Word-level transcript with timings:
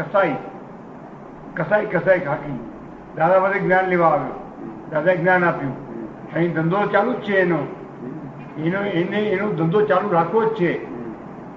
કસાઈ 0.00 0.36
કસાઈ 1.56 1.86
કસાઈ 1.86 2.20
કાકી 2.20 2.58
દાદા 3.16 3.40
પાસે 3.40 3.58
જ્ઞાન 3.60 3.86
લેવા 3.86 4.08
આવ્યો. 4.08 4.36
દાદાએ 4.90 5.16
જ્ઞાન 5.16 5.44
આપ્યું. 5.44 5.74
અહીં 6.34 6.54
ધંધો 6.54 6.86
ચાલુ 6.86 7.12
જ 7.12 7.16
છે 7.16 7.38
એનો. 7.38 7.58
એનો 8.58 8.80
એને 8.80 9.18
એનો 9.18 9.52
ધંધો 9.52 9.80
ચાલુ 9.80 10.12
રાખવો 10.12 10.44
જ 10.44 10.48
છે. 10.48 10.72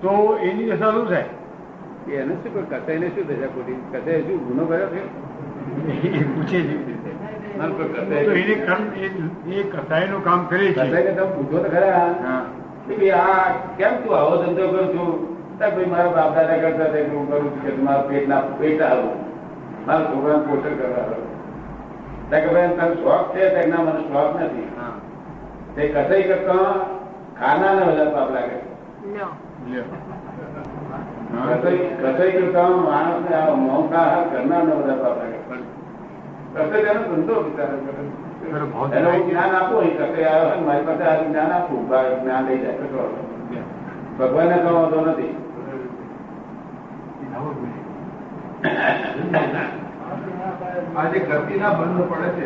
તો 0.02 0.38
એની 0.42 0.72
દશા 0.72 0.92
શું 0.92 1.06
થાય? 1.10 1.26
એને 2.14 2.36
શું 2.36 2.54
કોઈ 2.54 2.64
કસાઈને 2.64 3.08
શું 3.08 3.28
દશા 3.28 3.48
ખોટી? 3.48 3.74
કસાઈ 3.94 4.22
શું 4.22 4.48
ગુનો 4.48 4.66
કર્યો 4.66 4.88
છે? 4.88 5.02
એ 5.92 6.24
પૂછે 6.24 6.62
છે. 6.62 7.58
ના, 7.58 7.66
કસાઈ 7.66 9.64
કસાઈનું 9.64 10.24
કામ 10.24 10.46
કરે 10.46 10.74
છે. 10.74 11.14
તમે 11.16 11.26
પૂછો 11.26 11.58
તો 11.58 11.70
ખરા. 11.70 12.46
કેમ 13.78 13.96
તું 13.96 14.18
આવો 14.18 14.44
ધંધો 14.44 14.68
કરું 14.68 14.88
છું? 14.88 15.33
ભાઈ 15.60 15.86
મારા 15.86 16.16
બાપ 16.18 16.36
દાદા 16.36 16.58
કરતા 16.58 16.88
હતા 16.88 17.06
હું 17.12 17.28
કરું 17.30 17.48
છું 17.52 17.62
કે 17.66 17.72
મારું 17.82 18.10
પેટ 18.10 18.28
ના 18.28 18.42
પેટ 18.60 18.82
આવું. 18.82 19.18
મારા 19.88 20.10
છોકરાને 20.10 20.44
પોષણ 20.48 20.76
કરવા 20.80 21.04
આવું. 21.04 21.30
કે 22.30 22.48
ભાઈ 22.48 22.76
તને 22.78 22.86
શોખ 22.96 23.28
છે 23.34 23.44
તેના 23.50 23.82
મને 23.82 24.02
શોખ 24.08 24.34
નથી. 24.42 24.68
તે 25.76 25.82
કસાઈ 25.88 26.24
કરતા 26.24 26.68
ખાના 27.40 27.74
ને 27.74 27.84
બધા 27.86 28.10
પાપ 28.10 28.30
લાગે. 28.32 28.58
કસાઈ 32.02 32.32
કરતા 32.32 32.70
માણસ 32.88 33.20
ને 33.26 33.36
આ 33.36 33.56
મોંઘા 33.58 34.26
કરનાર 34.32 34.64
ને 34.64 34.74
બધા 34.76 35.00
પાપ 35.04 35.16
લાગે 35.18 35.40
કસાઈ 36.54 36.90
એનો 36.92 37.02
ધંધો 37.04 37.36
વિચાર 37.42 37.70
એને 38.98 39.12
જ્ઞાન 39.24 39.56
આપું 39.56 39.86
એ 39.86 39.92
કસાઈ 39.92 40.28
આવે 40.32 40.58
મારી 40.66 40.86
પાસે 40.86 41.04
આ 41.04 41.18
જ્ઞાન 41.22 41.52
આપું 41.52 41.80
જ્ઞાન 42.20 42.44
લઈ 42.48 42.60
જાય 42.64 42.76
ભગવાનને 44.18 44.58
તો 44.64 44.70
વાંધો 44.76 45.00
નથી. 45.06 45.34
આજે 50.98 51.20
ગતિના 51.20 51.74
બંધ 51.78 52.02
પડે 52.10 52.30
છે 52.36 52.46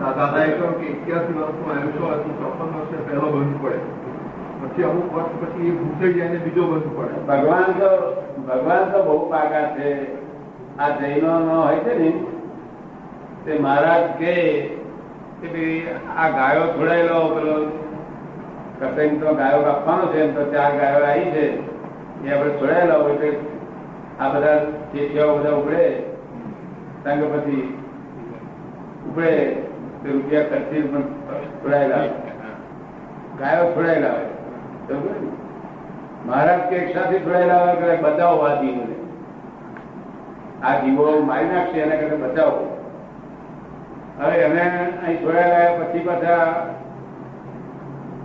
દાદાએ 0.00 0.50
કહ્યું 0.56 0.74
કે 0.80 0.86
એક્યાસી 0.92 1.36
વર્ષમાં 1.38 1.78
એમસો 1.82 2.04
હતું 2.12 2.34
ચોપન 2.40 2.68
વર્ષે 2.74 2.96
પહેલો 3.06 3.26
બંધ 3.34 3.58
પડે. 3.62 3.78
પછી 4.60 4.84
અમુક 4.84 5.08
વર્ષ 5.14 5.34
પછી 5.42 5.68
એ 5.68 5.76
ભૂસાઈ 5.78 6.16
જાય 6.18 6.38
બીજો 6.46 6.62
બંધ 6.70 6.90
પડે. 6.96 7.14
ભગવાન 7.28 7.70
તો 7.80 7.90
ભગવાન 8.48 8.84
તો 8.92 8.98
બહુ 9.06 9.16
પાકા 9.30 9.66
છે. 9.76 9.88
આ 10.78 10.90
જૈનો 10.98 11.32
નો 11.38 11.56
હોય 11.62 11.80
છે 11.84 11.92
ને 12.00 12.10
તે 13.44 13.52
મહારાજ 13.58 14.04
કે 14.20 14.34
કે 15.40 15.46
ભાઈ 15.54 15.80
આ 16.16 16.28
ગાયો 16.36 16.66
છોડાયેલો 16.74 17.18
પેલો 17.34 17.54
કસૈન 18.80 19.20
તો 19.20 19.34
ગાયો 19.34 19.62
કાપવાનો 19.62 20.06
છે 20.12 20.28
તો 20.34 20.42
ચાર 20.52 20.70
ગાયો 20.80 21.04
આવી 21.04 21.30
છે. 21.34 21.46
એ 22.24 22.32
આપણે 22.32 22.52
છોડાયેલા 22.60 23.02
હોય 23.02 23.14
તો 23.14 23.28
આ 24.20 24.28
બધા 24.28 24.58
ચેઠિયાઓ 24.92 25.38
બધા 25.38 25.58
ઉપડે. 25.60 25.84
કારણ 27.04 27.20
પછી 27.34 27.78
ઉપડે 29.08 29.32
તે 30.02 30.08
રૂપિયા 30.12 30.42
ખર્ચી 30.42 30.82
પણ 30.82 31.04
છોડાયેલા 31.62 32.04
ગાયો 33.40 33.66
છોડાયેલા 33.74 34.08
હોય. 34.08 35.20
મહારાજ 36.26 36.60
કે 36.70 36.76
એક 36.76 36.96
સાથે 36.96 37.18
છોડાયેલા 37.18 37.60
હોય 37.64 37.76
કે 37.76 38.02
બચાવો 38.02 38.42
આ 38.42 38.56
જીવને. 38.62 38.96
આ 40.62 40.74
જીવો 40.80 41.20
મારી 41.20 41.48
નાખશે, 41.48 41.78
એના 41.80 41.96
કરતા 41.96 42.26
બચાવો. 42.26 42.62
હવે 44.20 44.36
એને 44.40 44.60
અહીં 44.60 45.22
છોડાયેલા 45.22 45.84
પછી 45.84 45.98
પાછા 45.98 46.44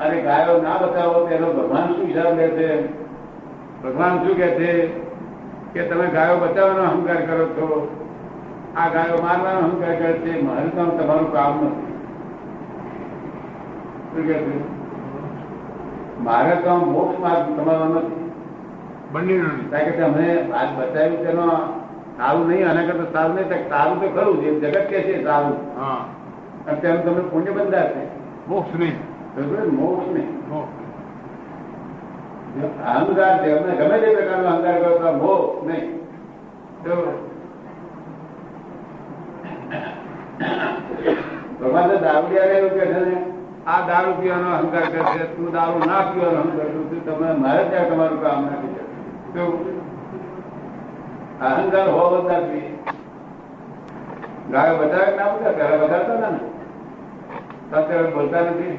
અને 0.00 0.22
ગાયો 0.22 0.62
ના 0.62 0.78
બતાવો 0.78 1.26
તેનો 1.26 1.52
ભગવાન 1.52 1.86
શું 1.86 2.06
હિસાબ 2.06 2.36
લે 2.36 2.48
છે? 2.48 2.92
ભગવાન 3.82 4.24
શું 4.24 4.36
કે 4.36 4.48
છે 4.48 4.86
કે 5.74 5.82
તમે 5.82 6.06
ગાયો 6.06 6.36
બચાવવાનો 6.36 6.82
અહંકાર 6.82 7.16
કરો 7.16 7.46
છો? 7.46 7.98
આ 8.76 8.88
ગાયો 8.88 9.22
મારવાનો 9.22 9.58
અહંકાર 9.58 9.94
કરે 9.94 10.12
છે? 10.12 10.42
મારે 10.42 10.68
તો 10.68 10.84
તમારું 10.84 11.32
કામ 11.32 11.64
નથી. 11.64 11.92
શું 14.12 14.26
કે 14.26 14.36
મારે 16.22 16.56
તો 16.56 16.76
મોક્ષ 16.76 17.20
માર્ગ 17.20 17.56
તમારો 17.56 17.84
નથી. 17.84 18.32
બંને 19.12 19.38
કારણ 19.70 19.84
કે 19.84 19.90
તમે 19.90 20.52
આજ 20.52 20.68
બતાવ્યું 20.78 21.26
તેનો 21.26 21.46
સારું 22.16 22.48
નહીં 22.48 22.68
આના 22.70 22.82
કરતા 22.82 23.12
સારું 23.12 23.36
નહીં. 23.36 23.68
સારું 23.68 24.00
તો 24.00 24.08
ખરું 24.08 24.42
જે 24.42 24.60
જગત 24.60 24.86
કે 24.88 25.02
છે 25.02 25.24
સારું. 25.24 25.80
હા. 25.80 26.04
તેમ 26.74 27.00
તમને 27.00 27.20
પુણ્ય 27.20 27.50
બંધાશે. 27.50 28.08
મોક્ષ 28.48 28.78
નહીં? 28.78 29.15
મોક્ષ 29.36 30.08
નહીં. 30.08 30.32
અહંકાર 32.84 33.34
છે 33.40 33.48
અમને 33.52 33.72
ગમે 33.74 33.96
તે 34.00 34.08
પ્રકારનો 34.10 34.48
અહંકાર 34.48 34.76
કરો 34.76 34.90
તો 34.98 35.10
મોહ 35.14 35.40
નહીં. 35.64 35.86
તો 36.84 36.94
ભગવાન 41.60 41.90
તો 41.90 41.96
દારૂડિયાને 41.98 42.54
એવું 42.54 42.70
કે 42.70 42.86
છે 42.86 43.00
ને? 43.00 43.16
આ 43.66 43.80
દારૂ 43.86 44.14
પીવાનો 44.14 44.48
અહંકાર 44.52 44.86
કરશે 44.86 45.24
તું 45.36 45.52
દારૂ 45.52 45.80
ના 45.84 46.02
પીવાનો 46.08 46.38
અહંકાર 46.40 46.68
કરશે 46.68 46.96
તમે 47.06 47.28
મારે 47.36 47.62
ત્યાં 47.70 47.88
તમારું 47.90 48.20
કામ 48.20 48.38
નથી 48.46 48.72
કરતું 48.74 49.52
અહંકાર 51.42 51.88
હોવો 51.90 52.16
બધા 52.16 52.40
જોઈએ 52.42 52.70
ગાયો 54.50 54.76
બધા 54.78 55.08
ના 55.16 55.28
પહેલા 55.36 55.78
બતાવતા 55.78 56.18
ના 56.20 56.30
ને. 56.30 56.40
તો 57.70 57.76
અત્યારે 57.76 58.10
બોલતા 58.10 58.40
નથી. 58.40 58.78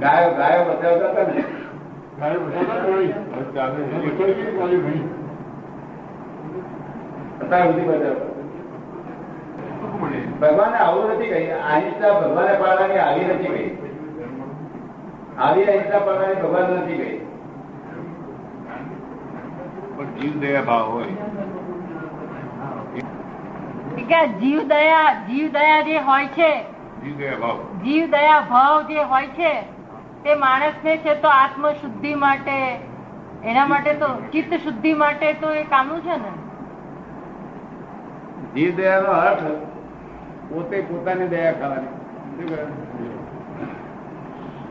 ગાયો 0.00 0.34
ગાયો 0.34 0.64
બતાવતા 0.64 1.10
હતા 1.10 1.32
ને? 1.32 1.44
ભગવાને 10.40 10.76
આવું 10.76 11.10
નથી 11.10 11.30
કહી 11.30 11.50
અહિંસા 11.50 12.20
ભગવાને 12.20 12.52
પાડવાની 12.52 12.98
આવી 12.98 13.24
નથી 13.24 13.46
કહી. 13.46 13.70
આવી 15.38 15.64
અહિંસા 15.64 15.98
પાડવાની 15.98 16.34
ભગવાન 16.34 16.72
નથી 16.72 16.98
કહી. 16.98 17.18
પણ 19.96 20.04
જીવ 20.04 20.40
દયા 20.40 20.62
ભાવ 20.62 20.92
હોય. 20.92 21.12
કે 24.08 24.20
જીવ 24.40 24.60
દયા 24.68 25.06
જીવ 25.28 25.46
દયા 25.52 25.80
જે 25.82 25.96
હોય 26.00 26.28
છે 26.28 26.50
જીવ 27.02 27.16
દયા 27.18 27.38
ભાવ. 27.38 27.58
જીવ 27.84 28.04
દયા 28.10 28.40
ભાવ 28.48 28.76
જે 28.88 29.04
હોય 29.04 29.30
છે 29.36 29.52
તે 30.24 30.34
માણસને 30.36 30.92
છે 30.98 31.14
તો 31.20 31.28
આત્મ 31.30 31.64
શુદ્ધિ 31.74 32.14
માટે 32.16 32.56
એના 33.44 33.66
માટે 33.66 33.92
તો 33.94 34.08
ચિત્ત 34.32 34.52
શુદ્ધિ 34.58 34.94
માટે 34.94 35.26
તો 35.40 35.48
એ 35.52 35.64
કામનું 35.66 36.00
છે 36.02 36.16
ને? 36.16 36.32
જીવ 38.54 38.70
દયાનો 38.76 39.12
અર્થ 39.20 39.46
પોતે 40.50 40.76
પોતાની 40.82 41.28
દયા 41.28 41.52
ખાવાની 41.52 41.94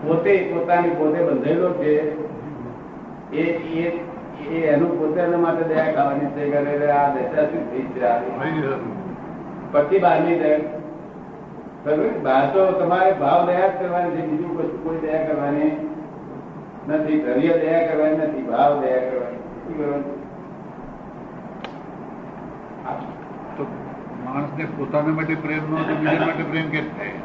પોતે 0.03 0.33
પોતાની 0.51 0.95
પોતે 0.95 1.19
બંધેલો 1.21 1.69
છે 1.79 1.93
એ 3.33 3.43
એ 3.77 3.85
એ 4.51 4.59
એનું 4.67 4.91
પોતાના 4.99 5.39
માટે 5.39 5.63
દયા 5.65 5.91
ખાવાની 5.93 6.29
છે 6.35 6.91
આ 6.91 7.07
દશા 7.15 7.45
શું 7.49 7.63
થઈ 7.71 7.85
છે? 7.93 8.05
પછી 9.71 9.99
બહારની 9.99 10.37
દયા? 10.39 10.65
બહાર 12.25 12.43
તો 12.53 12.61
તમારે 12.79 13.11
ભાવ 13.21 13.39
દયા 13.47 13.69
જ 13.69 13.79
કરવાની 13.79 14.13
છે 14.15 14.23
બીજું 14.29 14.51
કશું 14.57 14.79
કોઈ 14.83 14.99
દયા 15.03 15.25
કરવાની 15.27 15.71
નથી. 16.87 17.19
ધર્ય 17.25 17.53
દયા 17.63 17.87
કરવાની 17.89 18.21
નથી 18.27 18.45
ભાવ 18.51 18.71
દયા 18.81 19.03
કરવાની 19.09 19.41
શું 19.63 19.73
કરવાનું? 19.79 20.15
માણસને 24.25 24.63
પોતાના 24.77 25.15
માટે 25.17 25.35
પ્રેમ 25.43 25.63
નો 25.71 25.77
તો 25.89 25.93
બીજા 25.95 26.25
માટે 26.25 26.43
પ્રેમ 26.51 26.67
કેમ 26.69 26.87
થાય? 26.97 27.17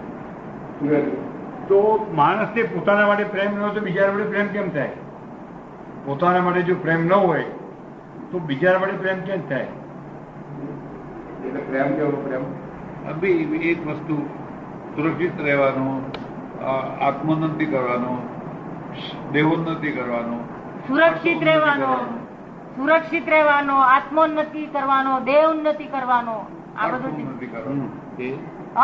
તો 1.68 1.78
માણસને 2.14 2.62
પોતાના 2.74 3.06
માટે 3.06 3.24
પ્રેમ 3.34 3.50
ન 3.54 3.62
હોય 3.62 3.72
તો 3.74 3.80
બીજા 3.86 4.08
માટે 4.12 4.30
પ્રેમ 4.32 4.48
કેમ 4.56 4.68
થાય? 4.70 4.94
પોતાના 6.06 6.44
માટે 6.48 6.62
જો 6.62 6.74
પ્રેમ 6.86 7.06
ન 7.06 7.12
હોય 7.12 7.46
તો 8.32 8.36
બીજા 8.50 8.78
માટે 8.78 8.96
પ્રેમ 9.04 9.18
કેમ 9.30 9.40
થાય? 9.48 9.66
એટલે 11.46 11.60
પ્રેમ 11.68 11.88
કેવો 11.96 12.16
પ્રેમ? 12.26 12.44
અભી 13.10 13.70
એક 13.70 13.80
વસ્તુ 13.88 14.16
સુરક્ષિત 14.94 15.36
રહેવાનો 15.46 15.86
આત્મોન્નતિ 17.06 17.66
કરવાનો 17.66 18.12
દેહોન્નતિ 19.32 19.90
કરવાનો. 19.92 20.36
સુરક્ષિત 20.88 21.42
રહેવાનો 21.42 21.92
સુરક્ષિત 22.76 23.26
રહેવાનો 23.34 23.76
આત્મોન્નતિ 23.88 24.62
કરવાનો 24.74 25.12
દેહ 25.28 25.40
ઉન્નતિ 25.50 25.86
કરવાનો 25.94 26.36
આ 26.76 26.88
બધું 26.92 27.14
કરવાનું. 27.52 27.90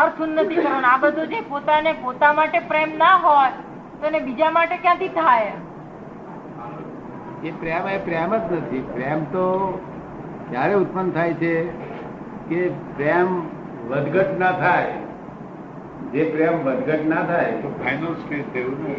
અર્થ 0.01 0.19
ઉન્નતિ 0.25 0.55
કરવાનો 0.55 0.87
આ 0.87 0.99
બધું 1.03 1.27
જે 1.33 1.39
પોતાને 1.49 1.91
પોતા 2.03 2.33
માટે 2.39 2.59
પ્રેમ 2.69 2.91
ના 2.97 3.15
હોય 3.25 3.51
તો 3.99 4.03
એને 4.09 4.19
બીજા 4.27 4.51
માટે 4.51 4.77
ક્યાંથી 4.77 5.13
થાય? 5.19 5.55
એ 7.43 7.51
પ્રેમ 7.61 7.83
એ 7.87 7.99
પ્રેમ 8.07 8.31
જ 8.41 8.51
નથી. 8.59 8.83
પ્રેમ 8.95 9.19
તો 9.33 9.45
ક્યારે 10.49 10.75
ઉત્પન્ન 10.75 11.09
થાય 11.11 11.33
છે? 11.33 11.53
કે 12.49 12.61
પ્રેમ 12.97 13.29
વધઘટ 13.89 14.31
ના 14.39 14.53
થાય 14.53 14.97
જે 16.13 16.21
પ્રેમ 16.33 16.55
વધઘટ 16.65 17.03
ના 17.07 17.23
થાય 17.23 17.57
તો 17.63 17.73
ફાઇનલ 17.81 18.13
સ્ટેજ 18.21 18.45
થયું 18.53 18.77
ને 18.83 18.95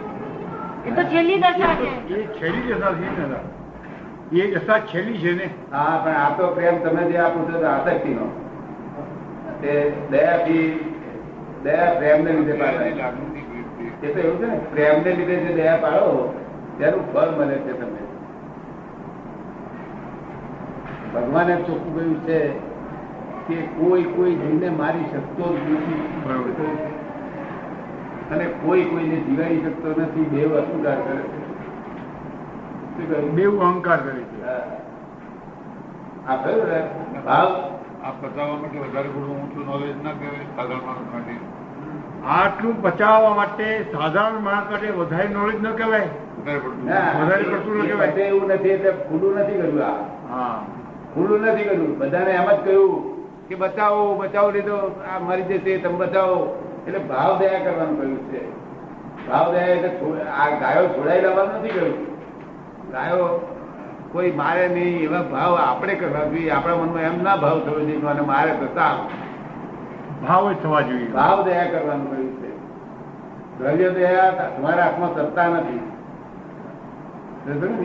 એ 0.87 0.91
તો 0.91 1.03
છેલ્લી 1.05 1.39
દશા 1.39 1.73
છે. 1.77 1.89
એ 2.11 2.21
છેલ્લી 2.39 2.67
દશા 2.69 2.93
છે 2.99 3.09
ને 3.25 3.39
એ 4.43 4.47
દશા 4.55 4.79
છેલ્લી 4.87 5.19
છે 5.19 5.33
ને. 5.35 5.49
હા 5.73 5.97
પણ 6.05 6.17
આ 6.17 6.31
તો 6.37 6.53
પ્રેમ 6.55 6.77
તમે 6.85 7.03
જે 7.11 7.19
આપો 7.19 7.39
છો 7.49 7.65
આસક્તિ 7.67 8.15
નો 8.15 8.27
તે 9.61 9.73
દયાથી 10.11 10.67
દયા 11.65 11.91
પ્રેમ 11.99 12.19
ને 12.25 12.31
લીધે 12.33 12.55
પાડે. 12.55 12.85
એ 14.03 14.09
તો 14.09 14.19
એવું 14.19 14.39
છે 14.41 14.47
ને 14.47 14.59
પ્રેમ 14.73 15.03
ને 15.05 15.11
લીધે 15.19 15.37
જે 15.45 15.51
દયા 15.55 15.77
પાડો 15.77 16.33
તેનું 16.79 17.05
ફળ 17.13 17.31
મળે 17.37 17.57
છે 17.67 17.73
તમને. 17.73 18.03
ભગવાને 21.13 21.55
ચોખ્ખું 21.67 21.93
કહ્યું 21.95 22.19
છે 22.27 22.39
કે 23.51 23.63
કોઈ 23.63 24.03
કોઈ 24.03 24.35
જીવને 24.35 24.69
મારી 24.69 25.05
શકતો 25.13 25.57
જ 25.57 25.71
નથી. 25.73 26.03
બરોબર. 26.27 26.65
અને 28.35 28.45
કોઈ 28.45 28.85
કોઈને 28.85 29.17
જીવાડી 29.17 29.61
શકતો 29.61 30.01
નથી. 30.01 30.25
દેવ 30.25 30.57
અહંકાર 30.57 30.95
કરે 30.95 31.23
છે. 31.23 31.51
બેવ 33.29 33.61
અહંકાર 33.61 33.97
કરે 33.97 34.21
છે. 34.21 34.45
આ 36.27 36.37
કયું 36.37 36.67
રે? 36.67 36.91
ભાવ? 37.27 37.47
આ 38.05 38.11
બતાવવા 38.11 38.57
માટે 38.57 38.79
વધારે 38.79 39.09
પડતું 39.09 39.43
ઊંચું 39.43 39.67
નોલેજ 39.67 40.05
ના 40.05 40.11
કહેવાય 40.11 40.45
સાધારણ 40.57 40.87
માણસ 40.87 41.13
માટે. 41.13 41.33
આટલું 42.27 42.81
બચાવવા 42.81 43.35
માટે 43.35 43.83
સાધારણ 43.83 44.41
માણસ 44.41 44.71
માટે 44.71 44.91
વધારે 44.91 45.29
નોલેજ 45.29 45.63
ન 45.63 45.71
કહેવાય. 45.71 46.09
વધારે 46.41 46.59
પડતું. 46.59 46.85
ના, 46.85 47.13
કહેવાય. 47.87 48.09
એવું 48.09 48.49
નથી 48.49 48.69
એટલે 48.69 48.91
ખુલ્લું 48.91 49.35
નથી 49.35 49.53
કર્યું 49.53 49.85
આ. 49.85 49.93
હા. 50.31 50.67
ખુલ્લું 51.15 51.41
નથી 51.41 51.65
કર્યું. 51.65 51.99
બધાને 51.99 52.31
એમ 52.31 52.45
જ 52.45 52.65
કહ્યું. 52.65 53.20
કે 53.51 53.57
બચાવો 53.57 54.15
બચાવો 54.15 54.51
લીધો 54.51 54.77
આ 55.15 55.19
મરી 55.19 55.43
જશે 55.43 55.79
તમે 55.79 55.95
બચાવો. 55.95 56.37
એટલે 56.87 56.99
ભાવ 56.99 57.39
દયા 57.39 57.65
કરવાનું 57.65 58.01
કહ્યું 58.01 58.19
છે. 58.19 58.43
ભાવ 59.29 59.53
દયા 59.53 59.63
એટલે 59.63 60.23
આ 60.23 60.51
ગાયો 60.61 60.87
છોડાઈ 60.89 61.21
લેવાનું 61.21 61.55
નથી 61.55 61.69
કહ્યું. 61.69 61.97
ગાયો 62.93 63.25
કોઈ 64.13 64.31
મારે 64.31 64.69
નહીં 64.69 65.03
એવા 65.03 65.23
ભાવ 65.23 65.55
આપણે 65.55 65.95
કરવા 65.95 66.25
જોઈએ. 66.25 66.51
આપણા 66.51 66.75
મનમાં 66.75 67.03
એમ 67.03 67.23
ના 67.23 67.37
ભાવ 67.37 67.61
થવો 67.61 67.81
જોઈએ 67.81 67.97
મને 67.97 68.21
મારે 68.21 68.53
થતા 68.53 68.95
ભાવ 70.29 70.53
જ 70.53 70.57
થવા 70.63 70.81
જોઈએ. 70.81 71.07
ભાવ 71.07 71.45
દયા 71.45 71.65
કરવાનું 71.65 72.11
કહ્યું 72.11 72.33
છે. 72.37 72.51
દ્રવ્ય 73.59 73.91
દયા 73.91 74.31
તમારા 74.31 74.83
હાથમાં 74.83 75.15
સત્તા 75.15 75.49
નથી? 75.49 75.87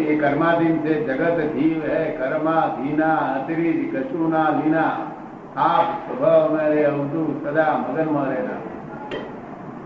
એ 0.04 0.16
કર્માધીન 0.20 0.78
છે 0.78 0.94
જગત 1.08 1.40
જીવ 1.54 1.84
હે 1.90 2.12
કર્માધીના 2.12 3.16
અતિરિક્ત 3.16 3.98
કશું 3.98 4.30
ના 4.30 4.50
લીના. 4.50 5.15
આપ 5.56 5.88
સ્વભાવ 6.08 6.48
અમારે 6.48 6.86
અવધું 6.86 7.30
સદા 7.44 7.74
મગનમાં 7.78 8.30
રહેલા 8.30 8.62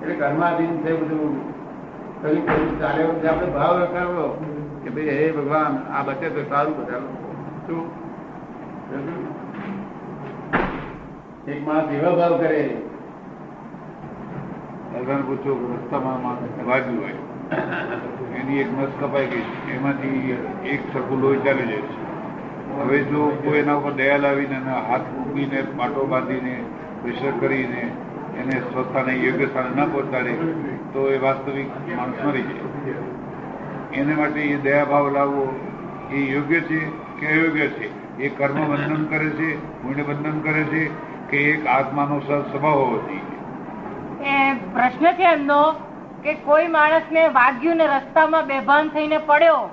એટલે 0.02 0.16
કર્માધીન 0.16 0.78
છે 0.78 0.92
બધું. 0.94 1.34
કયું 2.22 2.46
કયું 2.46 2.80
ચાલે 2.80 3.02
આપણે 3.30 3.48
ભાવ 3.48 3.74
રખાવો 3.80 4.26
કે 4.84 4.90
ભાઈ, 4.90 5.10
હે 5.10 5.32
ભગવાન, 5.32 5.74
આ 5.94 6.04
બચે 6.04 6.30
તો 6.30 6.42
સારું 6.50 6.74
બધા 6.78 7.00
શું? 7.66 7.86
એક 11.48 11.68
માણસ 11.68 11.92
એવા 11.92 12.16
ભાવ 12.16 12.38
કરે. 12.38 12.62
ભગવાન 14.94 15.22
પૂછો 15.22 15.52
રસ્તામાં 15.74 16.22
વાગ્યું 16.70 17.00
હોય. 17.02 17.18
એની 18.40 18.58
એક 18.58 18.70
મસ્ત 18.74 19.04
કપાઈ 19.04 19.28
ગઈ. 19.28 19.46
એમાંથી 19.76 20.38
એક 20.66 20.82
સરખું 20.94 21.20
લોહી 21.22 21.38
ચાલી 21.38 21.68
જાય 21.68 21.78
છે. 21.78 22.19
હવે 22.78 23.04
જો 23.04 23.30
કોઈ 23.44 23.60
એના 23.60 23.76
ઉપર 23.76 23.92
દયા 23.92 24.18
લાવીને 24.18 24.60
હાથ 24.90 25.08
મૂકીને, 25.18 25.64
પાટો 25.78 26.06
બાંધીને, 26.06 26.56
પ્રેશર 27.04 27.32
કરીને 27.32 27.92
એને 28.40 28.52
સ્વસ્થાને 28.52 29.14
યોગ્ય 29.14 29.46
સ્થાને 29.46 29.82
ન 29.82 29.90
પહોંચાડે, 29.90 30.34
તો 30.94 31.12
એ 31.12 31.18
વાસ્તવિક 31.18 31.70
માણસ 31.96 32.24
મરી 32.24 32.44
જાય. 32.44 32.94
એને 33.94 34.14
માટે 34.16 34.40
એ 34.40 34.58
દયાભાવ 34.58 35.12
લાવવો 35.14 35.54
એ 36.12 36.18
યોગ્ય 36.18 36.62
છે 36.62 36.80
કે 37.20 37.28
અયોગ્ય 37.28 37.68
છે? 37.68 37.90
એ 38.20 38.30
કર્મ 38.30 38.58
બંધન 38.66 39.06
કરે 39.06 39.30
છે 39.30 39.58
પુણ્ય 39.82 40.04
બંધન 40.04 40.40
કરે 40.42 40.64
છે 40.64 40.92
કે 41.30 41.38
એક 41.54 41.68
આત્માનો 41.68 42.20
સ્વભાવ 42.20 42.74
હોવો 42.74 42.98
જોઈએ? 42.98 43.22
એ 44.22 44.56
પ્રશ્ન 44.74 45.06
છે 45.16 45.24
એમનો 45.24 45.76
કે 46.24 46.34
કોઈ 46.34 46.68
માણસને 46.68 47.28
વાગ્યું 47.28 47.78
ને 47.78 47.88
રસ્તામાં 47.88 48.46
બેભાન 48.46 48.90
થઈને 48.90 49.18
પડ્યો 49.18 49.70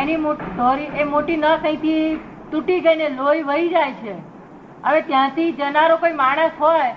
એની 0.00 0.16
સોરી 0.56 0.84
એ 0.84 1.04
મોટી 1.04 1.36
નસ 1.36 1.58
અહીંથી 1.64 2.20
તૂટી 2.50 2.80
ગઈ 2.80 2.96
ને 2.96 3.08
લોહી 3.08 3.42
વહી 3.42 3.68
જાય 3.68 3.92
છે. 3.92 4.14
હવે 4.84 5.00
ત્યાંથી 5.00 5.52
જનારો 5.52 5.96
કોઈ 5.96 6.12
માણસ 6.12 6.50
હોય 6.60 6.90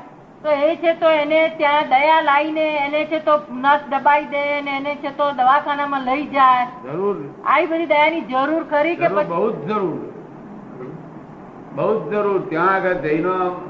તો 0.43 0.51
એ 0.51 0.75
છે 0.75 0.93
તો 0.93 1.09
એને 1.09 1.49
ત્યાં 1.57 1.89
દયા 1.89 2.21
લાવીને 2.21 2.65
એને 2.75 3.05
છે 3.05 3.19
તો 3.19 3.37
નસ 3.51 3.79
દબાઈ 3.89 4.25
દે 4.25 4.61
ને 4.61 4.71
એને 4.71 4.95
છે 4.95 5.09
તો 5.09 5.31
દવાખાનામાં 5.31 6.01
લઈ 6.01 6.25
જાય. 6.27 6.67
જરૂર. 6.83 7.15
આવી 7.45 7.65
બધી 7.65 7.85
દયાની 7.85 8.21
જરૂર 8.21 8.63
ખરી 8.63 8.95
કે 8.95 9.07
બહુ 9.07 9.51
જ 9.51 9.67
જરૂર. 9.67 9.97
બહુ 11.75 11.89
જ 11.99 12.13
જરૂર. 12.13 12.41
ત્યાં 12.49 12.73
આગળ 12.73 12.93
જૈનો 12.93 13.61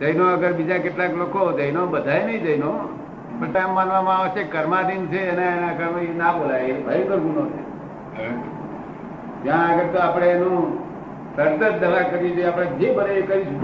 જૈનો 0.00 0.32
આગળ 0.32 0.52
બીજા 0.52 0.78
કેટલાક 0.78 1.14
લોકો 1.14 1.52
જૈનો 1.52 1.86
બધાય 1.86 2.26
નહીં 2.26 2.42
જૈનો 2.42 2.72
પણ 3.40 3.56
એમ 3.56 3.74
માનવામાં 3.74 4.18
આવે 4.18 4.28
છે 4.28 4.42
કર્માધીન 4.44 5.06
છે 5.06 5.30
અને 5.30 5.46
એના 5.46 5.72
કર્મ 5.72 6.18
ના 6.18 6.32
બોલાય. 6.32 6.62
એ 6.62 6.82
ભયંકર 6.82 7.18
ગુનો 7.18 7.46
છે. 7.46 7.73
ત્યાં 9.42 9.68
આગળ 9.68 9.88
તો 9.92 9.98
આપણે 9.98 10.26
એનું 10.26 10.58
તરત 11.36 11.62
જ 11.62 11.80
દવા 11.80 12.02
કરી 12.02 12.30
દઈએ 12.30 12.44
આપણે 12.44 12.66
જે 12.66 12.92
બને 12.92 13.12
એ 13.12 13.22
કરીશું 13.22 13.60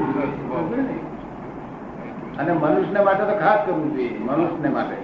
અને 2.38 2.52
મનુષ્યને 2.52 3.00
માટે 3.04 3.24
તો 3.24 3.36
ખાસ 3.38 3.60
કરવું 3.66 3.94
જોઈએ 3.94 4.18
મનુષ્યને 4.18 4.68
માટે. 4.68 4.96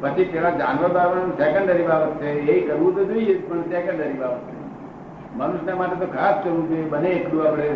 પછી 0.00 0.24
પેલા 0.24 0.50
જાનવર 0.50 0.88
બાબત 0.88 1.42
સેકન્ડરી 1.42 1.82
બાબત 1.82 2.12
છે. 2.20 2.30
એ 2.30 2.66
કરવું 2.66 2.94
તો 2.94 3.04
જોઈએ 3.04 3.34
પણ 3.38 3.62
સેકન્ડરી 3.62 4.12
બાબત 4.12 4.42
છે. 4.48 4.58
મનુષ્ય 5.34 5.74
માટે 5.74 5.96
તો 5.96 6.06
ખાસ 6.12 6.36
કરવું 6.44 6.68
જોઈએ 6.68 6.88
બને 6.88 7.08
એટલું 7.08 7.48
આપણે 7.48 7.68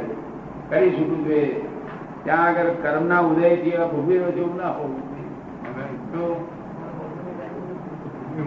કરી 0.70 0.90
છૂટવું 0.90 1.24
જોઈએ. 1.24 1.62
ત્યાં 2.24 2.44
આગળ 2.46 2.70
કર્મના 2.82 3.20
ઉદયથી 3.20 3.70
એવા 3.70 3.86
ભૂમિ 3.86 4.14
એવું 4.14 4.56
ના 4.56 4.70
હોવું 4.70 5.02
જોઈએ. 5.08 6.36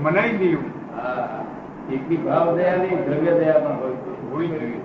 મનાઈ 0.04 0.38
ગયું 0.38 0.66
આ 1.00 1.44
એકની 1.90 2.20
ભાવ 2.20 2.48
દયા 2.58 2.78
નહીં 2.80 3.00
દ્રવ્ય 3.06 3.34
દયા 3.36 3.60
પણ 3.62 3.78
હોય. 3.78 3.98
હોવી 4.30 4.50
જોઈએ 4.52 4.80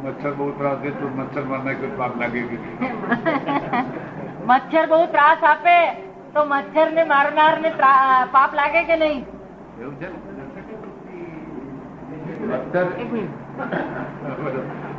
મચ્છર 0.00 0.32
બહુ 0.34 0.46
ત્રાસ 0.52 0.78
દે 0.82 0.90
તો 0.92 1.06
મચ્છર 1.10 1.44
માર 1.46 1.62
કોઈ 1.76 1.92
પાપ 1.98 2.12
લાગે 2.16 2.40
કે 2.42 2.56
મચ્છર 4.46 4.84
બહુ 4.88 4.98
ત્રાસ 5.08 5.42
આપે 5.44 5.76
તો 6.34 6.40
મચ્છર 6.46 6.88
ને 6.92 7.04
મારનાર 7.06 7.54
ને 7.62 7.70
પાપ 8.32 8.50
લાગે 8.54 8.80
કે 8.84 8.96
નહીં? 8.96 9.22
એવું 9.78 9.94
છે 9.96 10.08
મચ્છર 12.46 12.86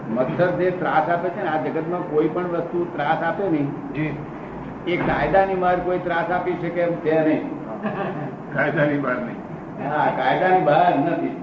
મચ્છર 0.10 0.50
જે 0.60 0.72
ત્રાસ 0.74 1.08
આપે 1.10 1.28
છે 1.30 1.42
ને 1.42 1.50
આ 1.50 1.62
જગતમાં 1.66 2.04
કોઈ 2.12 2.30
પણ 2.30 2.50
વસ્તુ 2.56 2.80
ત્રાસ 2.94 3.22
આપે 3.24 3.46
નહીં. 3.50 3.68
જી. 3.94 4.14
એ 4.88 4.98
કાયદાની 5.00 5.58
માર 5.58 5.78
કોઈ 5.82 6.02
ત્રાસ 6.02 6.30
આપી 6.32 6.58
શકે 6.62 6.82
એમ 6.84 6.94
છે 7.04 7.16
નહીં. 7.24 7.44
કાયદાની 8.54 9.00
માર 9.00 9.20
નહીં. 9.20 9.40
હા 9.84 10.08
કાયદાની 10.18 10.66
બહાર 10.66 10.94
નથી. 10.98 11.34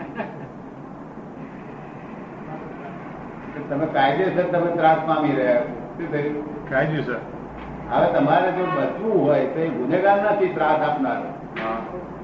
તમે 3.69 3.87
કાયદેસર 3.87 4.47
તમે 4.53 4.71
ત્રાસ 4.77 5.01
પામી 5.07 5.35
રહ્યા 5.39 5.63
છો. 5.63 5.75
શું 5.97 6.07
થયું? 6.13 6.37
કાયદેસર. 6.71 7.19
હવે 7.91 8.07
તમારે 8.15 8.49
જો 8.57 8.65
બચવું 8.67 9.17
હોય 9.25 9.47
તો 9.55 9.59
એ 9.61 9.69
ગુનેગાર 9.71 10.17
નથી 10.25 10.53
ત્રાસ 10.55 10.81
આપનાર. 10.81 11.21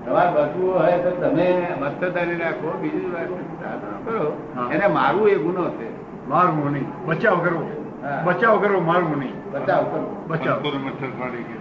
તમારે 0.04 0.30
બચવું 0.36 0.70
હોય 0.78 0.98
તો 0.98 1.10
તમે 1.22 1.46
મસ્તદારી 1.80 2.38
રાખો. 2.38 2.68
બીજું 2.82 3.10
ન 3.10 3.14
કરો 4.04 4.26
એને 4.70 4.86
મારવું 4.88 5.28
એ 5.28 5.36
ગુનો 5.38 5.64
છે. 5.78 5.88
મારવું 6.28 6.70
નહીં. 6.72 6.88
બચાવ 7.06 7.36
કરવો 7.44 7.64
બચાવ 8.26 8.54
કરવો 8.62 8.80
મારવું 8.80 9.18
નહીં. 9.18 9.36
બચાવ 9.52 9.82
કરવો 9.90 10.10
બચાવ. 10.28 10.56
સંતોને 10.56 10.78
મચ્છર 10.86 11.10
કાઢી 11.18 11.44
ગઈ 11.44 11.60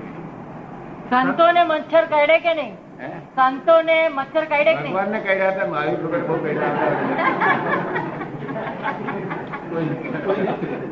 સંતોને 1.11 1.61
મચ્છર 1.63 2.05
કરડે 2.05 2.37
કે 2.39 2.53
નહીં? 2.53 2.73
હે 3.01 3.09
સંતોને 3.35 3.97
મચ્છર 4.09 4.45
કાઢે 4.45 4.73
ભગવાન 4.77 5.09
ને 5.11 5.19
કાઢ્યા 5.19 5.53
હતા 5.53 5.67
મારી 5.67 5.95
ખબર 5.95 6.21
બહુ 6.27 6.35
કહ્યા 6.43 6.71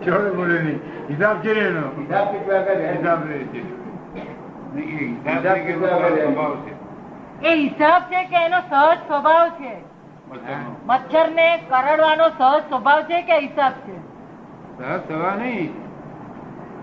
ચોરે 0.06 0.30
બોલે 0.32 0.58
નહીં. 0.64 0.80
હિસાબ 1.10 1.42
છે 1.44 1.52
એનો? 1.52 1.84
હિસાબ 1.98 2.28
હિસાબ 2.34 3.22
રહે 3.24 3.40
છે. 3.54 3.62
એ 7.42 7.52
હિસાબ 7.56 8.02
છે 8.10 8.22
કે 8.26 8.38
એનો 8.46 8.60
સહજ 8.62 8.98
સ્વભાવ 9.08 9.48
છે? 9.58 9.74
મચ્છરનો. 10.32 10.72
મચ્છર 10.88 11.28
ને 11.32 11.48
કરડવાનો 11.70 12.28
સહજ 12.30 12.64
સ્વભાવ 12.70 13.02
છે 13.08 13.22
કે 13.24 13.36
હિસાબ 13.42 13.74
છે? 13.86 13.98
સહજ 14.78 15.00
સ્વભાવ 15.06 15.38
નહીં. 15.40 15.72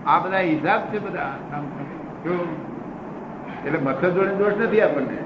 આ 0.05 0.19
બધા 0.19 0.45
હિસાબ 0.45 0.81
છે 0.91 0.99
બધા? 0.99 1.33
એટલે 3.65 3.79
મચ્છર 3.79 4.09
જોડે 4.09 4.33
દોષ 4.35 4.53
નથી 4.63 4.81
આપણને. 4.81 5.17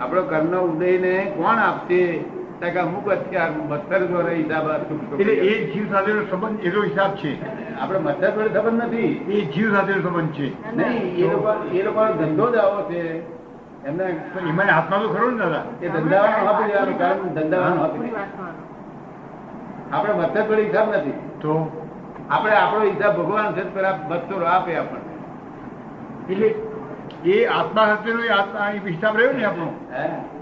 આપણો 0.00 0.22
કર્મ 0.22 0.52
ઉદય 0.60 0.98
ને 0.98 1.32
કોણ 1.36 1.58
આપશે? 1.58 2.24
અમુક 2.80 3.08
અત્યાર 3.08 3.50
મચ્છર 3.50 4.06
જોડે 4.06 4.34
હિસાબ 4.34 4.66
એટલે 5.20 5.32
એ 5.32 5.72
જીવ 5.72 5.92
સાથેનો 5.92 6.22
સંબંધ 6.30 6.64
એનો 6.64 6.82
હિસાબ 6.82 7.14
છે. 7.14 7.32
આપણે 7.80 7.98
મચ્છર 7.98 8.30
જોડે 8.30 8.58
સંબંધ 8.58 8.84
નથી. 8.84 9.12
એ 9.32 9.44
જીવ 9.52 9.74
સાથેનો 9.74 10.02
સંબંધ 10.02 10.32
છે. 10.32 10.76
નહીં 10.76 11.16
એ 11.16 11.32
લોકો 11.32 11.50
એ 11.72 11.82
લોકોનો 11.82 12.12
ધંધો 12.12 12.50
જ 12.52 12.56
આવો 12.56 12.80
છે. 12.90 13.00
એમને 13.84 14.04
એમાં 14.48 14.66
હાથમાં 14.66 15.00
તો 15.00 15.08
ખરો 15.08 15.30
ને 15.30 15.36
દાદા. 15.36 15.64
એ 15.82 15.88
ધંધાવાનું 15.88 16.48
આપી 16.48 16.66
દેવાનું 16.66 16.98
કારણ 16.98 17.34
ધંધાવાનું 17.34 17.84
આપી 17.84 18.12
આપણે 19.92 20.14
મચ્છર 20.14 20.42
જોડે 20.48 20.62
હિસાબ 20.62 20.88
નથી. 20.96 21.12
તો? 21.40 21.86
આપણે 22.30 22.52
આપણો 22.52 22.80
હિસાબ 22.80 23.16
ભગવાન 23.16 23.54
છે 23.54 23.62
પેલા 23.74 23.98
મચ્છરો 24.08 24.46
આપે 24.46 24.76
આપણને. 24.76 25.14
એટલે 26.32 26.54
એ 27.24 27.44
આત્મા 27.46 27.86
સાથેનો 27.86 28.34
આત્મા 28.34 28.70
હિસાબ 28.86 29.16
રહ્યો 29.16 29.32
ને 29.32 29.44
આપણો. 29.44 29.74